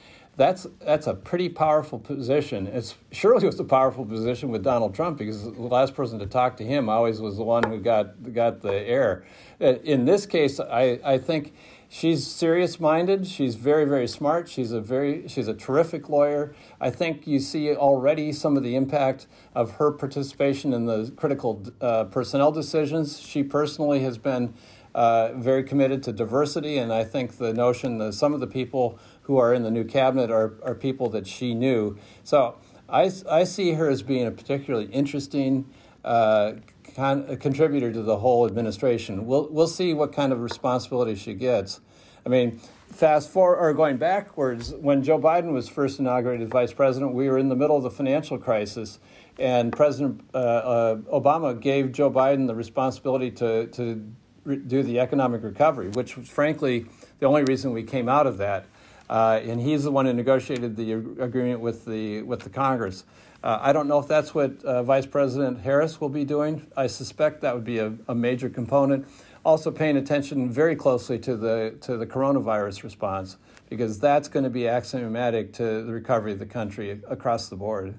[0.40, 2.66] that's that's a pretty powerful position.
[2.66, 6.56] It's surely was a powerful position with Donald Trump because the last person to talk
[6.58, 9.24] to him always was the one who got got the air.
[9.60, 11.52] Uh, in this case, I, I think
[11.90, 13.26] she's serious minded.
[13.26, 14.48] She's very very smart.
[14.48, 16.54] She's a very she's a terrific lawyer.
[16.80, 21.62] I think you see already some of the impact of her participation in the critical
[21.82, 23.20] uh, personnel decisions.
[23.20, 24.54] She personally has been.
[24.92, 28.98] Uh, very committed to diversity, and I think the notion that some of the people
[29.22, 31.96] who are in the new cabinet are, are people that she knew.
[32.24, 32.56] So
[32.88, 35.72] I, I see her as being a particularly interesting
[36.04, 36.54] uh,
[36.94, 39.26] con- contributor to the whole administration.
[39.26, 41.80] We'll, we'll see what kind of responsibility she gets.
[42.24, 42.60] I mean,
[42.92, 47.28] fast forward or going backwards, when Joe Biden was first inaugurated as vice president, we
[47.28, 48.98] were in the middle of the financial crisis,
[49.38, 54.12] and President uh, uh, Obama gave Joe Biden the responsibility to, to
[54.44, 56.86] re- do the economic recovery, which was frankly
[57.20, 58.66] the only reason we came out of that.
[59.08, 63.04] Uh, and he's the one who negotiated the agreement with the with the Congress.
[63.42, 66.66] Uh, I don't know if that's what uh, Vice President Harris will be doing.
[66.76, 69.06] I suspect that would be a, a, major component.
[69.44, 73.38] Also, paying attention very closely to the to the coronavirus response
[73.70, 77.94] because that's going to be axiomatic to the recovery of the country across the board.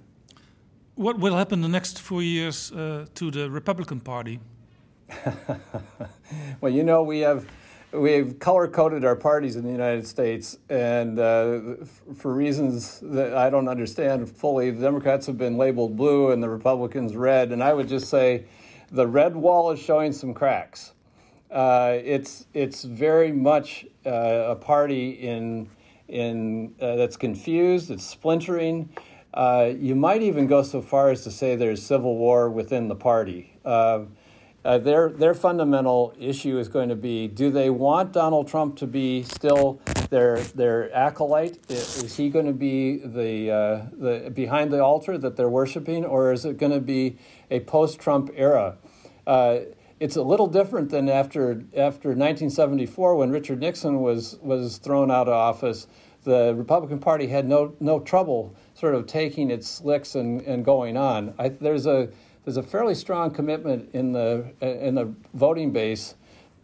[0.95, 4.39] What will happen the next four years uh, to the Republican Party?
[6.61, 7.45] well, you know, we have
[7.91, 11.59] we've color coded our parties in the United States, and uh,
[12.15, 16.49] for reasons that I don't understand fully, the Democrats have been labeled blue and the
[16.49, 17.51] Republicans red.
[17.51, 18.45] And I would just say
[18.91, 20.93] the red wall is showing some cracks.
[21.49, 25.69] Uh, it's it's very much uh, a party in
[26.07, 27.91] in uh, that's confused.
[27.91, 28.89] It's splintering.
[29.33, 32.95] Uh, you might even go so far as to say there's civil war within the
[32.95, 33.53] party.
[34.63, 38.87] Uh, their their fundamental issue is going to be: Do they want Donald Trump to
[38.87, 41.57] be still their their acolyte?
[41.69, 46.31] Is he going to be the uh, the behind the altar that they're worshiping, or
[46.31, 47.17] is it going to be
[47.49, 48.77] a post-Trump era?
[49.25, 49.59] Uh,
[49.99, 55.27] it's a little different than after after 1974 when Richard Nixon was was thrown out
[55.27, 55.87] of office.
[56.23, 60.97] The Republican Party had no no trouble sort of taking its licks and, and going
[60.97, 61.33] on.
[61.39, 62.09] I, there's a
[62.45, 66.15] there's a fairly strong commitment in the in the voting base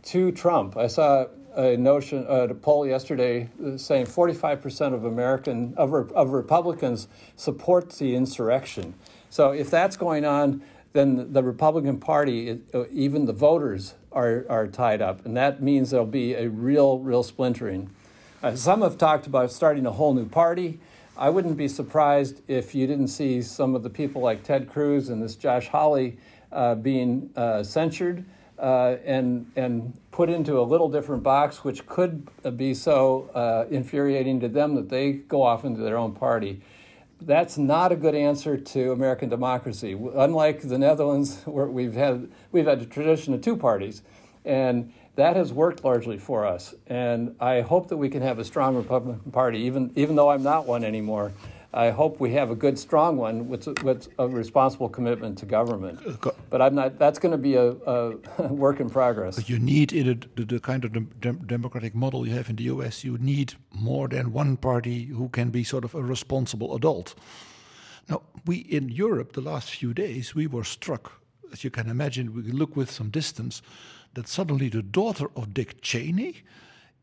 [0.03, 0.77] to Trump.
[0.77, 1.25] I saw
[1.55, 7.91] a notion uh, a poll yesterday uh, saying 45% of American of, of Republicans support
[7.91, 8.93] the insurrection.
[9.29, 10.61] So if that's going on,
[10.93, 15.91] then the Republican Party, uh, even the voters, are are tied up, and that means
[15.91, 17.89] there'll be a real real splintering.
[18.41, 20.79] Uh, some have talked about starting a whole new party.
[21.17, 25.09] I wouldn't be surprised if you didn't see some of the people like Ted Cruz
[25.09, 26.19] and this Josh Hawley
[26.51, 28.23] uh, being uh, censured
[28.59, 34.39] uh, and and put into a little different box, which could be so uh, infuriating
[34.41, 36.61] to them that they go off into their own party.
[37.21, 39.97] that's not a good answer to American democracy.
[40.13, 44.03] Unlike the Netherlands, where we've had we've had a tradition of two parties,
[44.45, 46.75] and that has worked largely for us.
[46.85, 50.43] And I hope that we can have a strong Republican Party, even even though I'm
[50.43, 51.33] not one anymore.
[51.73, 55.99] I hope we have a good, strong one with, with a responsible commitment to government.
[56.07, 56.97] Uh, but I'm not.
[56.97, 58.15] That's going to be a, a,
[58.47, 59.35] work in progress.
[59.35, 62.55] But you need in a, the, the, kind of dem democratic model you have in
[62.55, 63.03] the U.S.
[63.03, 67.15] You need more than one party who can be sort of a responsible adult.
[68.07, 71.11] Now, we in Europe, the last few days, we were struck,
[71.51, 73.61] as you can imagine, we look with some distance,
[74.17, 76.37] that suddenly the daughter of Dick Cheney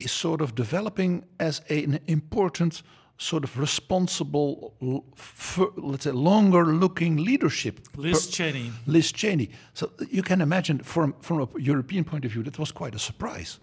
[0.01, 2.83] is sort of developing as a, an important
[3.19, 4.75] sort of responsible,
[5.77, 7.79] let's say, longer looking leadership.
[7.97, 8.73] Liz Cheney.
[8.89, 9.51] Liz Cheney.
[9.75, 12.99] So you can imagine from, from a European point of view, that was quite a
[12.99, 13.61] surprise.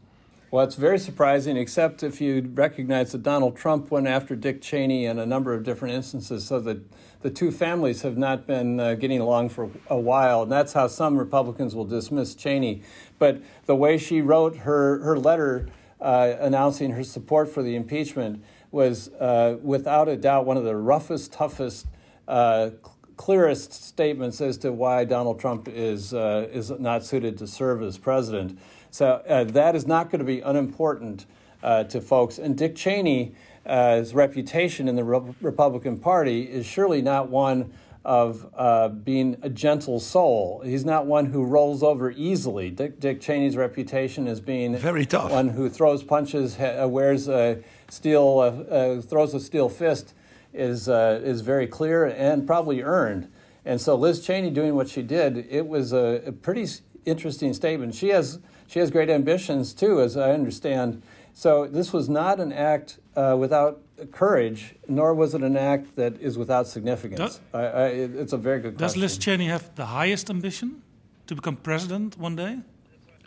[0.49, 5.06] Well, it's very surprising, except if you recognize that Donald Trump went after Dick Cheney
[5.06, 6.78] in a number of different instances, so that
[7.22, 10.88] the two families have not been uh, getting along for a while, and that's how
[10.88, 12.82] some Republicans will dismiss Cheney.
[13.19, 15.69] But the way she wrote her, her letter
[15.99, 20.76] uh, announcing her support for the impeachment was uh, without a doubt one of the
[20.76, 21.86] roughest, toughest,
[22.28, 22.72] uh,
[23.17, 27.97] clearest statements as to why Donald Trump is uh, is not suited to serve as
[27.99, 28.57] president.
[28.89, 31.26] So uh, that is not going to be unimportant
[31.61, 32.39] to folks.
[32.39, 33.36] And Dick Cheney's
[33.66, 37.72] uh, reputation in the Re- Republican Party is surely not one
[38.03, 40.62] of uh, being a gentle soul.
[40.66, 42.72] He's not one who rolls over easily.
[42.72, 47.62] Dick, Dick Cheney's reputation as being very tough, one who throws punches, ha- wears a
[47.89, 50.16] steel, uh, uh, throws a steel fist,
[50.53, 53.32] is uh, is very clear and probably earned.
[53.64, 56.68] And so Liz Cheney doing what she did, it was a, a pretty
[57.05, 57.93] interesting statement.
[57.93, 61.03] She has she has great ambitions too, as I understand.
[61.34, 63.82] So this was not an act uh, without
[64.12, 67.41] courage, nor was it an act that is without significance.
[67.53, 69.01] I, I, it's a very good Does question.
[69.01, 70.82] Liz Cheney have the highest ambition
[71.28, 72.59] to become president one day?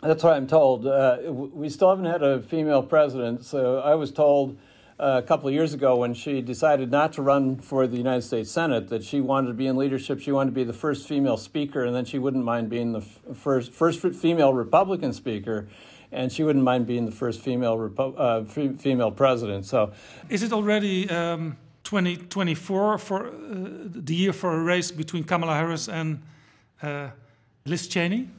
[0.01, 0.85] That's what I'm told.
[0.85, 4.57] Uh, we still haven't had a female president, so I was told
[4.99, 8.21] uh, a couple of years ago when she decided not to run for the United
[8.21, 10.19] States Senate that she wanted to be in leadership.
[10.19, 13.01] She wanted to be the first female speaker, and then she wouldn't mind being the
[13.01, 15.67] first first female Republican speaker
[16.11, 18.43] and she wouldn't mind being the first female Repo- uh,
[18.75, 19.65] female president.
[19.65, 19.91] So,
[20.29, 25.87] is it already um, 2024 for uh, the year for a race between Kamala Harris
[25.87, 26.21] and
[26.81, 27.09] uh,
[27.65, 28.29] Liz Cheney?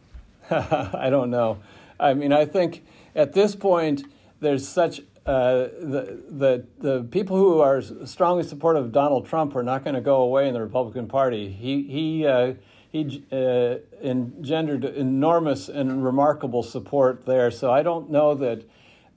[0.50, 1.58] I don't know.
[2.00, 2.84] I mean, I think
[3.14, 4.04] at this point
[4.40, 9.62] there's such uh, the, the, the people who are strongly supportive of Donald Trump are
[9.62, 11.50] not going to go away in the Republican Party.
[11.50, 12.54] He, he uh,
[12.90, 17.50] he uh, engendered enormous and remarkable support there.
[17.50, 18.64] So I don't know that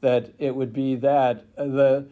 [0.02, 2.08] that it would be that the.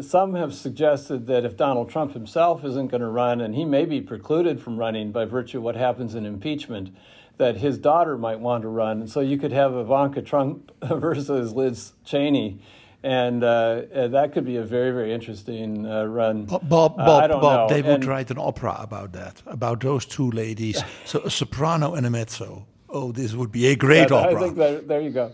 [0.00, 3.84] Some have suggested that if Donald Trump himself isn't going to run, and he may
[3.84, 6.92] be precluded from running by virtue of what happens in impeachment,
[7.36, 9.02] that his daughter might want to run.
[9.02, 12.60] And so you could have Ivanka Trump versus Liz Cheney
[13.02, 16.44] and uh, uh, that could be a very very interesting uh, run.
[16.44, 20.30] Bob, Bob, uh, Bob, Bob they would write an opera about that, about those two
[20.30, 22.66] ladies, so a soprano and a mezzo.
[22.88, 24.36] Oh, this would be a great yeah, opera.
[24.36, 25.32] I think that, there you go,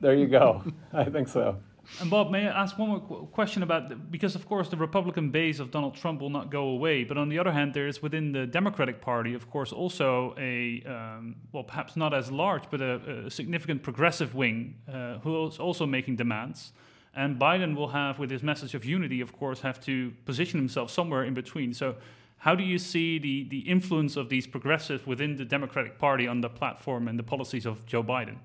[0.00, 0.62] there you go.
[0.92, 1.56] I think so.
[2.00, 4.76] And Bob, may I ask one more qu- question about the, because of course the
[4.76, 7.86] Republican base of Donald Trump will not go away, but on the other hand, there
[7.86, 12.64] is within the Democratic Party, of course, also a um, well, perhaps not as large,
[12.70, 16.72] but a, a significant progressive wing uh, who is also making demands.
[17.16, 20.90] And Biden will have, with his message of unity, of course, have to position himself
[20.90, 21.72] somewhere in between.
[21.72, 21.96] So,
[22.38, 26.42] how do you see the, the influence of these progressives within the Democratic Party on
[26.42, 28.36] the platform and the policies of Joe Biden?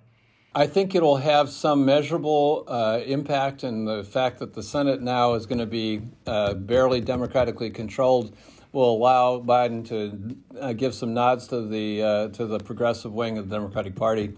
[0.55, 5.01] I think it will have some measurable uh, impact, and the fact that the Senate
[5.01, 8.35] now is going to be uh, barely democratically controlled
[8.71, 13.37] will allow Biden to uh, give some nods to the uh, to the progressive wing
[13.37, 14.33] of the Democratic Party.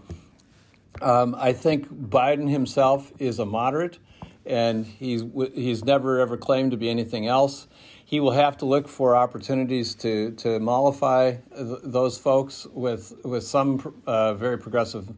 [1.00, 3.98] Um, I think Biden himself is a moderate
[4.46, 5.24] and he's
[5.54, 7.66] he's never ever claimed to be anything else.
[8.04, 13.44] He will have to look for opportunities to to mollify th- those folks with with
[13.44, 15.08] some uh, very progressive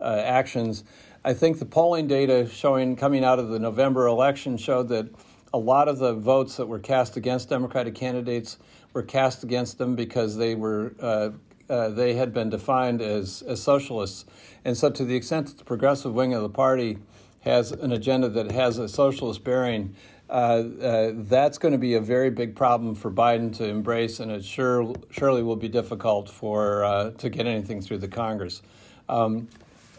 [0.00, 0.84] uh, actions.
[1.24, 5.10] I think the polling data showing coming out of the November election showed that
[5.52, 8.56] a lot of the votes that were cast against Democratic candidates
[8.92, 11.30] were cast against them because they were uh,
[11.70, 14.24] uh, they had been defined as, as socialists.
[14.64, 16.98] And so, to the extent that the progressive wing of the party
[17.40, 19.94] has an agenda that has a socialist bearing,
[20.28, 24.30] uh, uh, that's going to be a very big problem for Biden to embrace, and
[24.30, 28.62] it sure surely will be difficult for uh, to get anything through the Congress.
[29.08, 29.48] Um,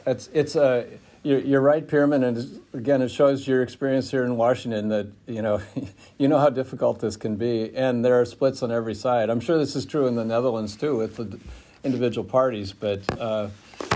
[0.05, 0.87] it's it's a
[1.23, 5.41] you're, you're right, Pirmin, and again, it shows your experience here in Washington that you
[5.41, 5.61] know
[6.17, 9.29] you know how difficult this can be, and there are splits on every side.
[9.29, 11.39] I'm sure this is true in the Netherlands too, with the
[11.83, 13.49] individual parties, but uh,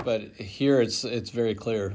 [0.04, 1.94] but here it's it's very clear.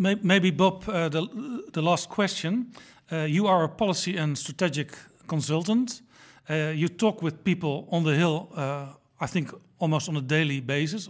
[0.00, 2.72] Maybe Bob, uh, the last question.
[3.12, 4.96] Uh, you are a policy and strategic
[5.26, 6.00] consultant.
[6.48, 8.48] Uh, you talk with people on the Hill,
[9.20, 11.06] I think, almost on a daily basis.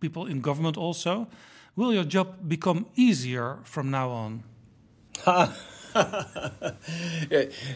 [0.00, 1.28] People in government also.
[1.76, 4.42] Will your job become easier from now on?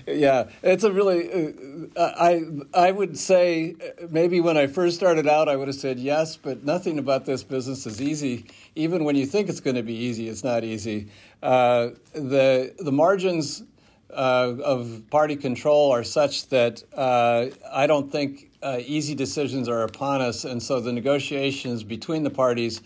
[0.06, 1.54] yeah, it's a really.
[1.96, 2.44] Uh, I
[2.74, 3.74] I would say
[4.10, 7.42] maybe when I first started out, I would have said yes, but nothing about this
[7.42, 8.44] business is easy.
[8.74, 11.08] Even when you think it's going to be easy, it's not easy.
[11.42, 13.62] Uh, the the margins
[14.10, 19.82] uh, of party control are such that uh, I don't think uh, easy decisions are
[19.82, 22.82] upon us, and so the negotiations between the parties uh,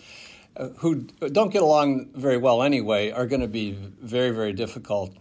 [0.77, 1.03] who
[1.33, 5.15] don't get along very well anyway are going to be very, very difficult.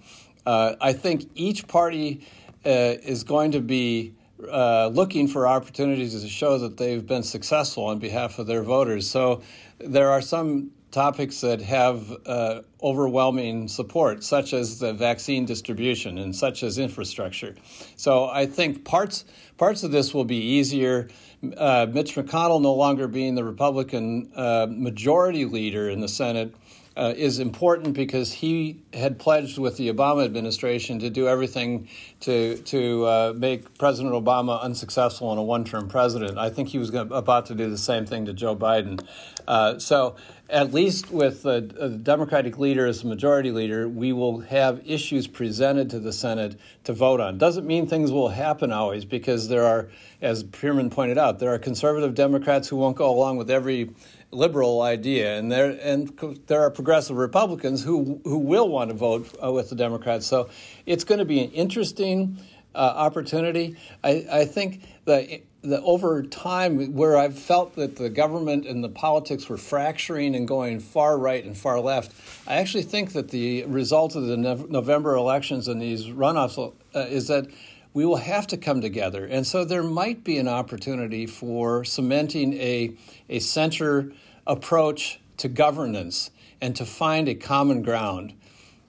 [0.45, 2.25] Uh, I think each party
[2.65, 2.69] uh,
[3.03, 4.13] is going to be
[4.51, 9.09] uh, looking for opportunities to show that they've been successful on behalf of their voters.
[9.09, 9.41] So
[9.79, 16.35] there are some topics that have uh, overwhelming support, such as the vaccine distribution and
[16.35, 17.55] such as infrastructure.
[17.95, 19.25] So I think parts
[19.57, 21.09] parts of this will be easier
[21.57, 26.55] uh, Mitch McConnell no longer being the Republican uh, majority leader in the Senate
[26.95, 31.87] uh, is important because he had pledged with the Obama administration to do everything
[32.21, 36.37] to to uh, make President Obama unsuccessful in a one-term president.
[36.37, 39.05] I think he was gonna, about to do the same thing to Joe Biden.
[39.47, 40.15] Uh, so
[40.49, 45.25] at least with the, the Democratic leader as the majority leader, we will have issues
[45.25, 47.37] presented to the Senate to vote on.
[47.39, 49.89] Doesn't mean things will happen always because there are,
[50.21, 53.89] as Pirmin pointed out, there are conservative Democrats who won't go along with every
[54.33, 56.09] liberal idea, and there and
[56.47, 60.25] there are progressive Republicans who who will want to vote uh, with the Democrats.
[60.25, 60.49] So
[60.85, 62.37] it's going to be an interesting
[62.75, 63.77] uh, opportunity.
[64.03, 68.89] I, I think the the over time where I've felt that the government and the
[68.89, 72.11] politics were fracturing and going far right and far left,
[72.45, 76.57] I actually think that the result of the November elections and these runoffs
[76.93, 77.47] uh, is that
[77.93, 79.25] we will have to come together.
[79.25, 82.95] And so there might be an opportunity for cementing a,
[83.29, 84.11] a center
[84.45, 86.31] approach to governance
[86.61, 88.33] and to find a common ground.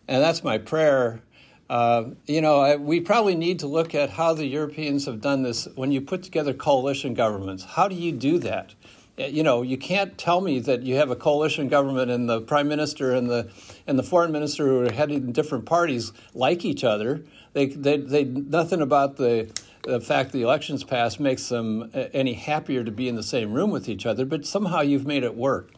[0.06, 1.20] And that's my prayer.
[1.68, 5.42] Uh, you know, I, we probably need to look at how the Europeans have done
[5.42, 7.64] this when you put together coalition governments.
[7.64, 8.74] How do you do that?
[9.18, 12.42] Uh, you know, you can't tell me that you have a coalition government and the
[12.42, 13.50] prime minister and the
[13.86, 17.24] and the foreign minister who are heading different parties like each other.
[17.54, 19.50] They, they, they nothing about the
[19.84, 23.52] the fact the elections passed makes them uh, any happier to be in the same
[23.52, 25.70] room with each other, but somehow you've made it work.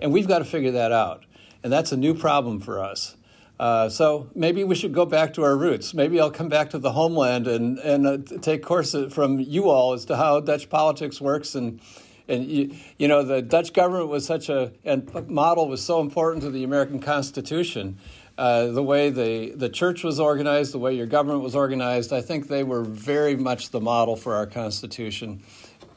[0.00, 1.24] And we've got to figure that out.
[1.62, 3.16] And that's a new problem for us.
[3.58, 5.94] Uh, so maybe we should go back to our roots.
[5.94, 9.92] Maybe I'll come back to the homeland and, and uh, take courses from you all
[9.92, 11.80] as to how Dutch politics works and
[12.26, 16.42] and you, you know the Dutch government was such a and model was so important
[16.42, 17.98] to the American Constitution
[18.36, 22.20] uh, the way the, the church was organized, the way your government was organized, I
[22.20, 25.42] think they were very much the model for our Constitution.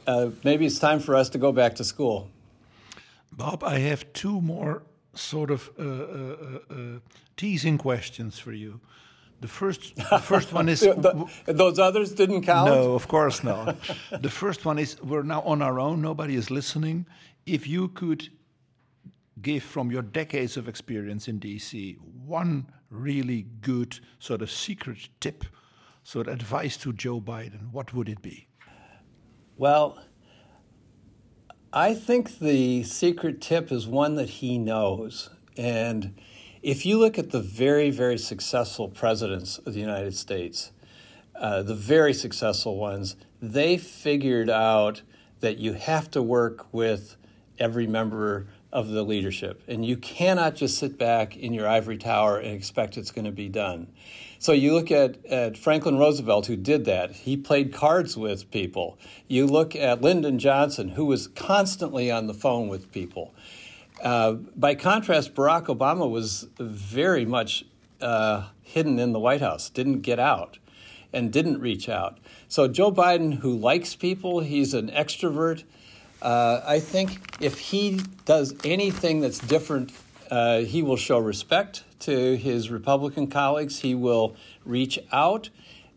[0.06, 2.30] Uh, maybe it's time for us to go back to school.
[3.32, 4.82] Bob, I have two more
[5.14, 6.98] sort of uh, uh, uh,
[7.36, 8.80] teasing questions for you.
[9.40, 12.70] The first, the first one is the, those others didn't count.
[12.70, 13.76] No, of course not.
[14.10, 16.00] the first one is we're now on our own.
[16.00, 17.06] Nobody is listening.
[17.46, 18.28] If you could
[19.42, 25.44] give from your decades of experience in DC one really good sort of secret tip,
[26.02, 28.48] sort of advice to Joe Biden, what would it be?
[29.56, 29.98] Well,
[31.72, 35.30] I think the secret tip is one that he knows.
[35.56, 36.18] And
[36.62, 40.72] if you look at the very, very successful presidents of the United States,
[41.34, 45.02] uh, the very successful ones, they figured out
[45.40, 47.16] that you have to work with
[47.58, 49.62] every member of the leadership.
[49.66, 53.32] And you cannot just sit back in your ivory tower and expect it's going to
[53.32, 53.88] be done.
[54.38, 57.10] So you look at, at Franklin Roosevelt, who did that.
[57.10, 58.98] He played cards with people.
[59.26, 63.34] You look at Lyndon Johnson, who was constantly on the phone with people.
[64.02, 67.64] Uh, by contrast, Barack Obama was very much
[68.00, 70.58] uh, hidden in the White House, didn't get out,
[71.12, 72.18] and didn't reach out.
[72.46, 75.64] So Joe Biden, who likes people, he's an extrovert.
[76.20, 79.92] Uh, I think if he does anything that's different,
[80.30, 83.80] uh, he will show respect to his Republican colleagues.
[83.80, 85.50] He will reach out.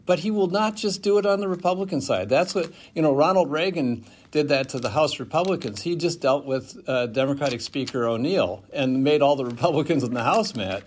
[0.05, 2.27] but he will not just do it on the Republican side.
[2.27, 5.81] That's what, you know, Ronald Reagan did that to the House Republicans.
[5.83, 10.23] He just dealt with uh, Democratic Speaker O'Neill and made all the Republicans in the
[10.23, 10.83] House mad.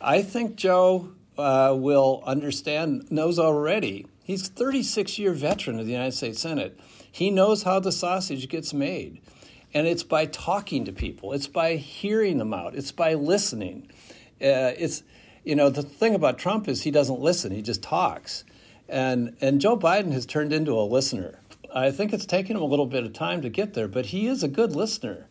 [0.00, 4.06] I think Joe uh, will understand, knows already.
[4.22, 6.78] He's 36 year veteran of the United States Senate.
[7.10, 9.20] He knows how the sausage gets made.
[9.74, 13.90] And it's by talking to people, it's by hearing them out, it's by listening.
[14.40, 15.02] Uh, it's,
[15.44, 18.44] you know, the thing about Trump is he doesn't listen, he just talks.
[18.88, 21.40] And, and Joe Biden has turned into a listener.
[21.74, 24.26] I think it's taken him a little bit of time to get there, but he
[24.26, 25.28] is a good listener.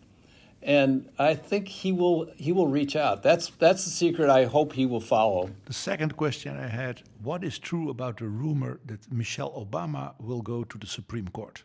[0.61, 3.23] And I think he will he will reach out.
[3.23, 5.51] That's that's the secret I hope he will follow.
[5.65, 10.41] The second question I had, what is true about the rumor that Michelle Obama will
[10.41, 11.63] go to the Supreme Court?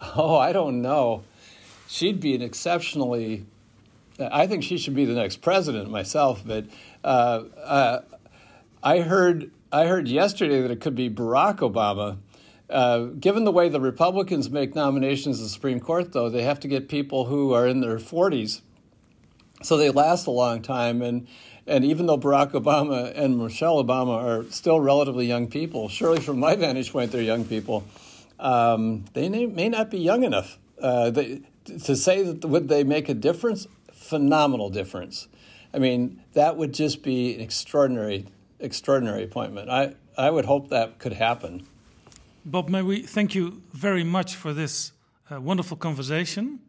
[0.14, 1.24] Oh, I don't know.
[1.88, 3.46] She'd be an exceptionally
[4.18, 6.64] I think she should be the next president myself, but
[7.04, 8.00] uh, uh,
[8.82, 12.18] I heard I heard yesterday that it could be Barack Obama.
[12.68, 16.58] Uh, given the way the Republicans make nominations to the Supreme Court, though, they have
[16.60, 18.62] to get people who are in their 40s,
[19.62, 21.02] so they last a long time.
[21.02, 21.28] And
[21.66, 26.38] and even though Barack Obama and Michelle Obama are still relatively young people, surely from
[26.38, 27.84] my vantage point, they're young people.
[28.38, 30.58] Um, they may, may, not be young enough.
[30.80, 33.66] Uh, they, to say that would they make a difference?
[33.92, 35.28] Phenomenal difference.
[35.72, 38.26] I mean, that would just be an extraordinary
[38.60, 39.68] extraordinary appointment.
[39.68, 41.66] I, I would hope that could happen.
[42.44, 44.92] Bob, may we thank you very much for this
[45.30, 46.60] uh, wonderful conversation.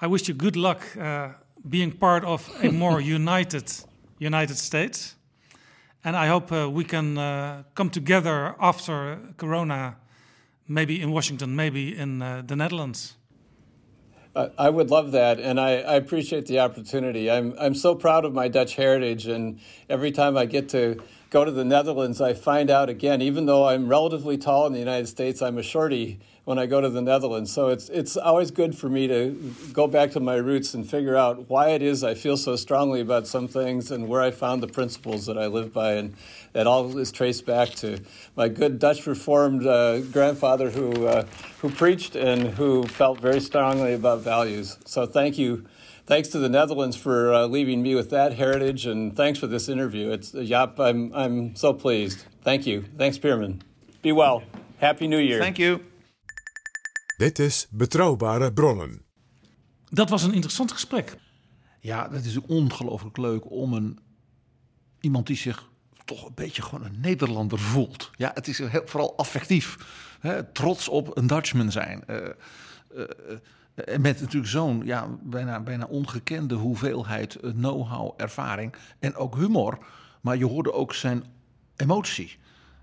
[0.00, 1.30] I wish you good luck uh,
[1.68, 3.70] being part of a more united
[4.18, 5.16] United States.
[6.04, 9.96] And I hope uh, we can uh, come together after Corona,
[10.70, 13.16] maybe in Washington, maybe in uh, the Netherlands.
[14.56, 17.28] I would love that, and I, I, appreciate the opportunity.
[17.28, 19.58] I'm I'm so proud of my Dutch heritage, and
[19.88, 23.22] every time I get to go to the Netherlands, I find out again.
[23.22, 26.80] Even though I'm relatively tall in the United States, I'm a shorty when I go
[26.80, 27.52] to the Netherlands.
[27.52, 31.16] So it's it's always good for me to go back to my roots and figure
[31.16, 34.60] out why it is I feel so strongly about some things and where I found
[34.60, 36.14] the principles that I live by, and
[36.52, 38.00] that all is traced back to
[38.34, 41.24] my good Dutch Reformed uh, grandfather who uh,
[41.60, 44.78] who preached and who felt very strongly about values.
[44.84, 45.64] So thank you.
[46.06, 49.68] Thanks to the Netherlands for uh, leaving me with that heritage, and thanks for this
[49.68, 50.10] interview.
[50.10, 52.26] It's Jaap, I'm I'm so pleased.
[52.42, 52.84] Thank you.
[52.96, 53.60] Thanks, Pierman.
[54.00, 54.42] Be well.
[54.76, 55.40] Happy New Year.
[55.40, 55.80] Thank you.
[57.16, 59.04] Dit is Betrouwbare Bronnen.
[59.90, 61.16] Dat was een interessant gesprek.
[61.80, 63.98] Ja, dat is ongelooflijk leuk om een,
[65.00, 65.68] iemand die zich
[66.04, 68.10] toch een beetje gewoon een Nederlander voelt.
[68.16, 69.76] Ja, het is heel, vooral affectief.
[70.20, 72.04] Hè, trots op een Dutchman zijn.
[72.06, 72.16] Uh,
[72.94, 73.04] uh,
[74.00, 79.78] met natuurlijk zo'n ja, bijna, bijna ongekende hoeveelheid know-how, ervaring en ook humor.
[80.20, 81.24] Maar je hoorde ook zijn
[81.76, 82.38] emotie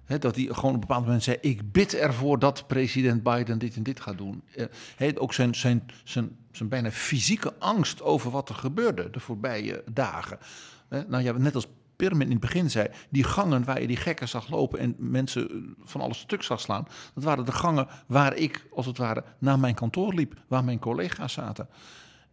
[0.07, 3.75] dat hij gewoon op een bepaald moment zei: Ik bid ervoor dat president Biden dit
[3.75, 4.43] en dit gaat doen.
[4.97, 9.83] Uh, ook zijn, zijn, zijn, zijn bijna fysieke angst over wat er gebeurde de voorbije
[9.91, 10.37] dagen.
[10.89, 11.67] nou ja, net als
[11.97, 15.75] Pirmin in het begin zei: die gangen waar je die gekken zag lopen en mensen
[15.83, 19.59] van alles stuk zag slaan, dat waren de gangen waar ik, als het ware, naar
[19.59, 21.67] mijn kantoor liep, waar mijn collega's zaten.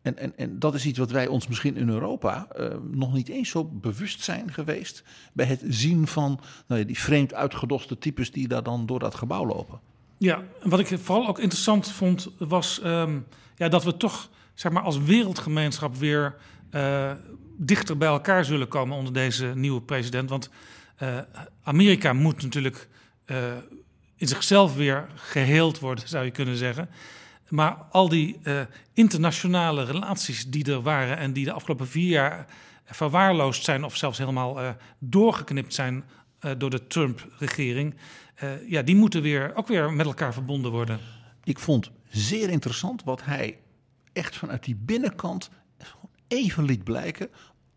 [0.03, 3.29] En, en, en dat is iets wat wij ons misschien in Europa uh, nog niet
[3.29, 5.05] eens zo bewust zijn geweest.
[5.33, 9.47] bij het zien van nou die vreemd uitgedoste types die daar dan door dat gebouw
[9.47, 9.81] lopen.
[10.19, 14.83] Ja, wat ik vooral ook interessant vond, was um, ja, dat we toch zeg maar,
[14.83, 16.37] als wereldgemeenschap weer
[16.71, 17.13] uh,
[17.57, 20.31] dichter bij elkaar zullen komen onder deze nieuwe president.
[20.31, 20.51] Want
[21.03, 21.19] uh,
[21.63, 22.89] Amerika moet natuurlijk
[24.17, 26.89] in zichzelf weer geheeld worden, zou je kunnen zeggen.
[27.49, 28.61] Maar al die uh,
[28.93, 32.47] internationale relaties die er waren en die de afgelopen vier jaar
[32.85, 36.05] verwaarloosd zijn of zelfs helemaal doorgeknipt zijn
[36.59, 37.95] door de Trump-regering,
[38.67, 41.01] ja, die moeten weer, ook weer met elkaar verbonden worden.
[41.45, 43.59] Ik vond zeer interessant wat hij
[44.13, 45.51] echt vanuit die binnenkant
[46.35, 47.29] even liet blijken.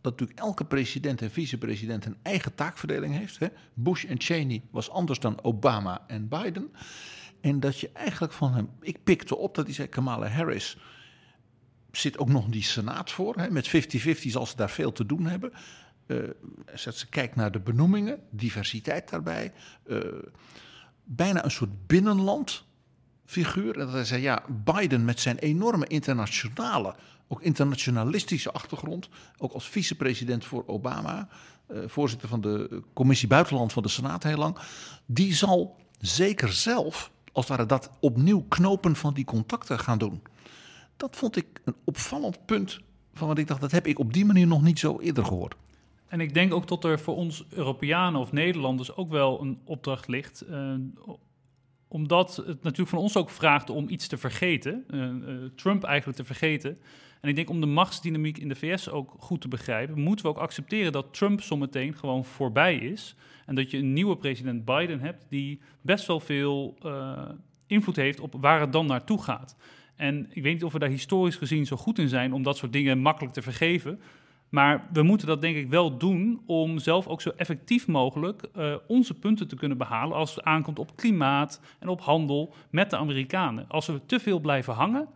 [0.01, 3.39] Dat natuurlijk elke president en vicepresident een eigen taakverdeling heeft.
[3.39, 3.47] Hè?
[3.73, 6.71] Bush en Cheney was anders dan Obama en Biden.
[7.41, 8.69] En dat je eigenlijk van hem.
[8.81, 10.77] Ik pikte op dat hij zei: Kamala Harris
[11.91, 13.35] zit ook nog die Senaat voor.
[13.35, 13.71] Hè, met 50-50
[14.17, 15.51] zal ze daar veel te doen hebben.
[16.07, 16.29] Uh,
[16.75, 19.53] ze kijkt naar de benoemingen, diversiteit daarbij.
[19.85, 19.99] Uh,
[21.03, 22.65] bijna een soort binnenland
[23.25, 23.73] figuur.
[23.73, 26.95] En dat hij zei: ja, Biden met zijn enorme internationale,
[27.27, 29.09] ook internationalistische achtergrond.
[29.37, 31.27] Ook als vicepresident voor Obama.
[31.71, 34.57] Uh, voorzitter van de Commissie Buitenland van de Senaat heel lang.
[35.05, 40.21] Die zal zeker zelf als het ware dat opnieuw knopen van die contacten gaan doen.
[40.97, 42.79] Dat vond ik een opvallend punt
[43.13, 45.55] van wat ik dacht, dat heb ik op die manier nog niet zo eerder gehoord.
[46.07, 50.07] En ik denk ook dat er voor ons Europeanen of Nederlanders ook wel een opdracht
[50.07, 50.43] ligt.
[50.49, 50.73] Uh,
[51.87, 54.85] omdat het natuurlijk van ons ook vraagt om iets te vergeten.
[55.55, 56.77] Trump eigenlijk te vergeten.
[57.21, 60.31] En ik denk om de machtsdynamiek in de VS ook goed te begrijpen, moeten we
[60.31, 63.15] ook accepteren dat Trump zometeen gewoon voorbij is.
[63.45, 66.77] En dat je een nieuwe president Biden hebt die best wel veel
[67.67, 69.55] invloed heeft op waar het dan naartoe gaat.
[69.95, 72.57] En ik weet niet of we daar historisch gezien zo goed in zijn om dat
[72.57, 73.99] soort dingen makkelijk te vergeven.
[74.49, 78.75] Maar we moeten dat denk ik wel doen om zelf ook zo effectief mogelijk uh,
[78.87, 82.97] onze punten te kunnen behalen als het aankomt op klimaat en op handel met de
[82.97, 83.65] Amerikanen.
[83.67, 85.07] Als we te veel blijven hangen,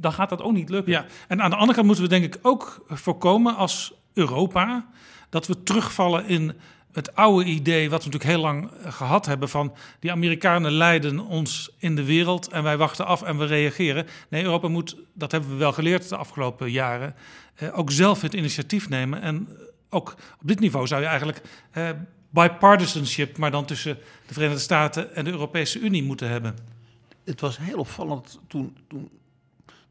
[0.00, 0.92] dan gaat dat ook niet lukken.
[0.92, 4.86] Ja, en aan de andere kant moeten we denk ik ook voorkomen als Europa
[5.28, 6.52] dat we terugvallen in
[6.92, 11.20] het oude idee, wat we natuurlijk heel lang eh, gehad hebben, van die Amerikanen leiden
[11.20, 14.06] ons in de wereld en wij wachten af en we reageren.
[14.28, 17.14] Nee, Europa moet, dat hebben we wel geleerd de afgelopen jaren,
[17.54, 19.22] eh, ook zelf het initiatief nemen.
[19.22, 19.48] En
[19.90, 21.88] ook op dit niveau zou je eigenlijk eh,
[22.30, 26.56] bipartisanship, maar dan tussen de Verenigde Staten en de Europese Unie moeten hebben.
[27.24, 29.10] Het was heel opvallend toen, toen,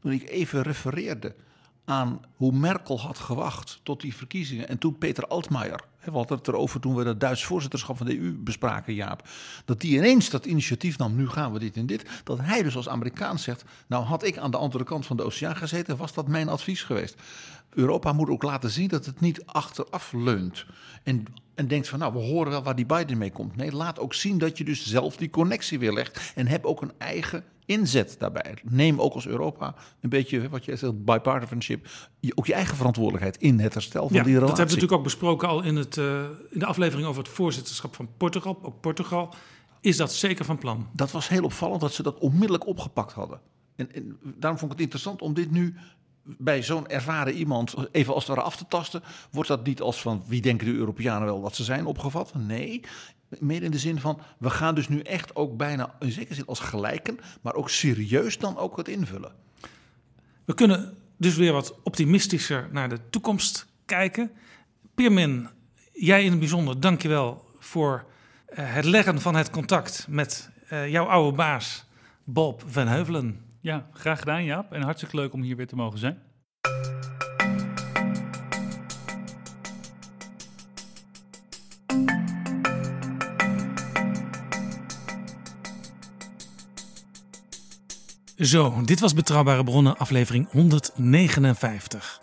[0.00, 1.34] toen ik even refereerde
[1.84, 4.68] aan hoe Merkel had gewacht tot die verkiezingen.
[4.68, 8.18] En toen Peter Altmaier, we hadden het erover toen we het Duits voorzitterschap van de
[8.18, 9.28] EU bespraken, Jaap.
[9.64, 12.06] Dat die ineens dat initiatief nam, nu gaan we dit en dit.
[12.24, 15.24] Dat hij dus als Amerikaan zegt, nou had ik aan de andere kant van de
[15.24, 17.14] oceaan gezeten, was dat mijn advies geweest.
[17.70, 20.66] Europa moet ook laten zien dat het niet achteraf leunt.
[21.02, 21.24] En,
[21.54, 23.56] en denkt van, nou, we horen wel waar die Biden mee komt.
[23.56, 26.32] Nee, laat ook zien dat je dus zelf die connectie weer legt.
[26.34, 28.54] En heb ook een eigen inzet daarbij.
[28.62, 31.88] Neem ook als Europa een beetje, wat jij zegt, bipartisanship,
[32.34, 34.48] ook je eigen verantwoordelijkheid in het herstel van ja, die relatie.
[34.48, 37.32] Dat hebben we natuurlijk ook besproken al in, het, uh, in de aflevering over het
[37.32, 38.58] voorzitterschap van Portugal.
[38.62, 39.34] Ook Portugal
[39.80, 40.88] is dat zeker van plan.
[40.92, 43.40] Dat was heel opvallend dat ze dat onmiddellijk opgepakt hadden.
[43.76, 45.76] En, en daarom vond ik het interessant om dit nu
[46.22, 50.00] bij zo'n ervaren iemand even als het ware af te tasten, wordt dat niet als
[50.00, 52.34] van wie denken de Europeanen wel dat ze zijn opgevat?
[52.34, 52.80] Nee,
[53.38, 56.46] meer in de zin van we gaan dus nu echt ook bijna in zekere zin
[56.46, 59.32] als gelijken, maar ook serieus dan ook het invullen.
[60.44, 64.30] We kunnen dus weer wat optimistischer naar de toekomst kijken.
[64.94, 65.48] Pirmin,
[65.92, 68.04] jij in het bijzonder, dankjewel voor
[68.50, 71.84] uh, het leggen van het contact met uh, jouw oude baas
[72.24, 73.40] Bob van Heuvelen.
[73.60, 74.72] Ja, graag gedaan Jaap.
[74.72, 76.18] En hartstikke leuk om hier weer te mogen zijn.
[88.40, 92.20] Zo, dit was Betrouwbare Bronnen, aflevering 159.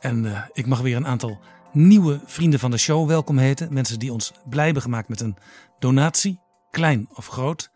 [0.00, 1.38] En uh, ik mag weer een aantal
[1.72, 3.72] nieuwe vrienden van de show welkom heten.
[3.72, 5.36] Mensen die ons blij hebben gemaakt met een
[5.78, 7.70] donatie, klein of groot.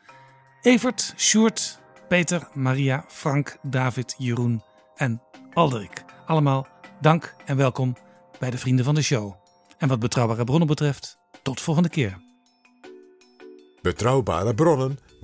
[0.63, 4.63] Evert, Sjoerd, Peter, Maria, Frank, David, Jeroen
[4.97, 6.05] en Alderik.
[6.27, 6.67] Allemaal
[7.01, 7.97] dank en welkom
[8.39, 9.35] bij de vrienden van de show.
[9.79, 12.19] En wat betrouwbare bronnen betreft, tot volgende keer.
[13.83, 14.99] Betrouwbare bronnen